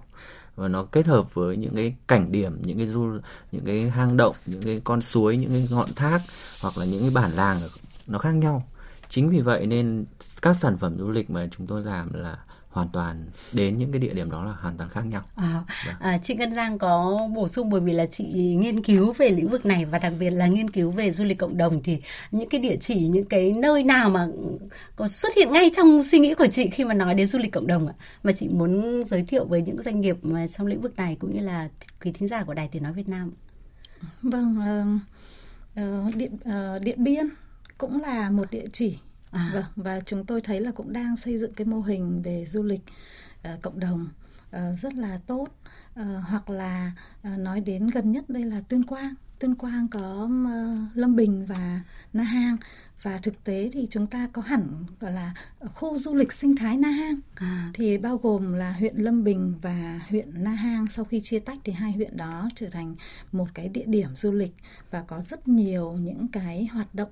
[0.58, 3.18] và nó kết hợp với những cái cảnh điểm, những cái du,
[3.52, 6.20] những cái hang động, những cái con suối, những cái ngọn thác,
[6.62, 7.58] hoặc là những cái bản làng
[8.06, 8.68] nó khác nhau.
[9.08, 10.04] Chính vì vậy nên
[10.42, 12.38] các sản phẩm du lịch mà chúng tôi làm là
[12.78, 15.22] hoàn toàn đến những cái địa điểm đó là hoàn toàn khác nhau.
[15.36, 15.64] À,
[16.00, 18.24] à, chị Ngân Giang có bổ sung bởi vì là chị
[18.58, 21.38] nghiên cứu về lĩnh vực này và đặc biệt là nghiên cứu về du lịch
[21.38, 21.98] cộng đồng thì
[22.30, 24.26] những cái địa chỉ những cái nơi nào mà
[24.96, 27.52] có xuất hiện ngay trong suy nghĩ của chị khi mà nói đến du lịch
[27.52, 30.80] cộng đồng ạ mà chị muốn giới thiệu với những doanh nghiệp mà trong lĩnh
[30.80, 31.68] vực này cũng như là
[32.04, 33.32] quý thính giả của Đài Tiếng nói Việt Nam.
[34.22, 37.26] Vâng, uh, uh, điện uh, Điện Biên
[37.78, 38.98] cũng là một địa chỉ
[39.30, 39.50] À.
[39.54, 42.62] Vâng, và chúng tôi thấy là cũng đang xây dựng cái mô hình về du
[42.62, 42.82] lịch
[43.54, 44.08] uh, cộng đồng
[44.56, 45.48] uh, rất là tốt.
[46.00, 46.92] Uh, hoặc là
[47.32, 49.14] uh, nói đến gần nhất đây là Tuyên Quang.
[49.38, 51.80] Tuyên Quang có uh, Lâm Bình và
[52.12, 52.56] Na Hang
[53.02, 55.34] và thực tế thì chúng ta có hẳn gọi là
[55.74, 57.70] khu du lịch sinh thái Na Hang à.
[57.74, 61.58] thì bao gồm là huyện Lâm Bình và huyện Na Hang sau khi chia tách
[61.64, 62.94] thì hai huyện đó trở thành
[63.32, 64.54] một cái địa điểm du lịch
[64.90, 67.10] và có rất nhiều những cái hoạt động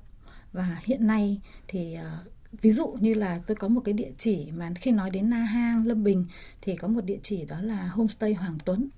[0.56, 4.50] và hiện nay thì ờ, ví dụ như là tôi có một cái địa chỉ
[4.50, 6.26] mà khi nói đến Na Hang Lâm Bình
[6.60, 8.88] thì có một địa chỉ đó là homestay Hoàng Tuấn.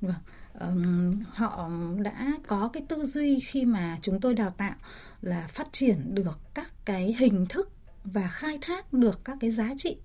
[0.00, 0.14] Vâng
[0.60, 1.70] um, họ
[2.02, 4.74] đã có cái tư duy khi mà chúng tôi đào tạo
[5.22, 7.72] là phát triển được các cái hình thức
[8.04, 9.96] và khai thác được các cái giá trị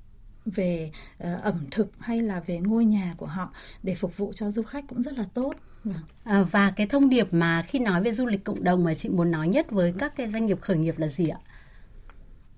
[0.45, 0.91] về
[1.23, 4.63] uh, ẩm thực hay là về ngôi nhà của họ để phục vụ cho du
[4.63, 5.53] khách cũng rất là tốt.
[5.83, 5.95] Vâng.
[6.23, 9.09] À, và cái thông điệp mà khi nói về du lịch cộng đồng mà chị
[9.09, 11.39] muốn nói nhất với các cái doanh nghiệp khởi nghiệp là gì ạ?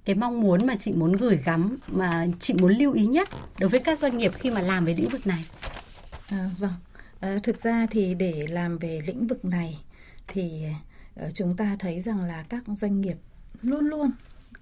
[0.05, 3.69] Cái mong muốn mà chị muốn gửi gắm mà chị muốn lưu ý nhất đối
[3.69, 5.45] với các doanh nghiệp khi mà làm về lĩnh vực này.
[6.29, 6.73] À, vâng,
[7.19, 9.79] à, thực ra thì để làm về lĩnh vực này
[10.27, 10.63] thì
[11.15, 13.17] ờ, chúng ta thấy rằng là các doanh nghiệp
[13.61, 14.11] luôn luôn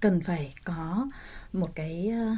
[0.00, 1.06] cần phải có
[1.52, 2.36] một cái ờ,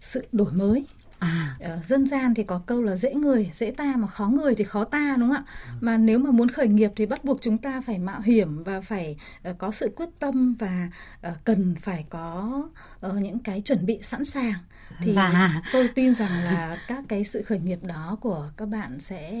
[0.00, 0.86] sự đổi mới
[1.18, 1.56] À.
[1.60, 4.64] Ờ, dân gian thì có câu là dễ người dễ ta mà khó người thì
[4.64, 5.52] khó ta đúng không ạ?
[5.66, 5.78] Ừ.
[5.80, 8.80] Mà nếu mà muốn khởi nghiệp thì bắt buộc chúng ta phải mạo hiểm và
[8.80, 9.16] phải
[9.50, 10.90] uh, có sự quyết tâm và
[11.28, 12.62] uh, cần phải có
[13.06, 14.54] uh, những cái chuẩn bị sẵn sàng.
[14.98, 15.62] Thì và...
[15.72, 19.32] tôi tin rằng là các cái sự khởi nghiệp đó của các bạn sẽ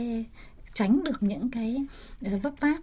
[0.74, 1.76] tránh được những cái
[2.42, 2.78] vấp váp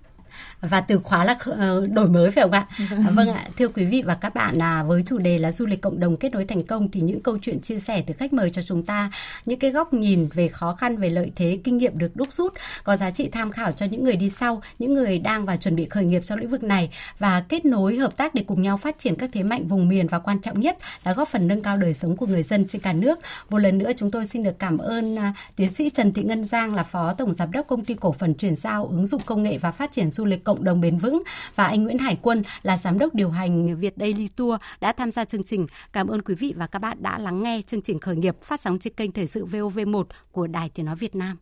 [0.61, 2.67] và từ khóa là ờ, đổi mới phải không ạ?
[2.89, 3.15] Vâng.
[3.15, 5.81] vâng ạ, thưa quý vị và các bạn là với chủ đề là du lịch
[5.81, 8.49] cộng đồng kết nối thành công thì những câu chuyện chia sẻ từ khách mời
[8.49, 9.11] cho chúng ta
[9.45, 12.53] những cái góc nhìn về khó khăn về lợi thế kinh nghiệm được đúc rút
[12.83, 15.75] có giá trị tham khảo cho những người đi sau, những người đang và chuẩn
[15.75, 18.77] bị khởi nghiệp trong lĩnh vực này và kết nối hợp tác để cùng nhau
[18.77, 21.61] phát triển các thế mạnh vùng miền và quan trọng nhất là góp phần nâng
[21.61, 23.19] cao đời sống của người dân trên cả nước.
[23.49, 25.21] Một lần nữa chúng tôi xin được cảm ơn uh,
[25.55, 28.33] tiến sĩ Trần Thị Ngân Giang là phó tổng giám đốc công ty cổ phần
[28.33, 31.23] chuyển giao ứng dụng công nghệ và phát triển du lịch cộng đồng bền vững
[31.55, 35.11] và anh Nguyễn Hải Quân là giám đốc điều hành Việt Daily Tour đã tham
[35.11, 35.67] gia chương trình.
[35.93, 38.61] Cảm ơn quý vị và các bạn đã lắng nghe chương trình khởi nghiệp phát
[38.61, 41.37] sóng trên kênh Thời sự VOV1 của Đài Tiếng nói Việt Nam.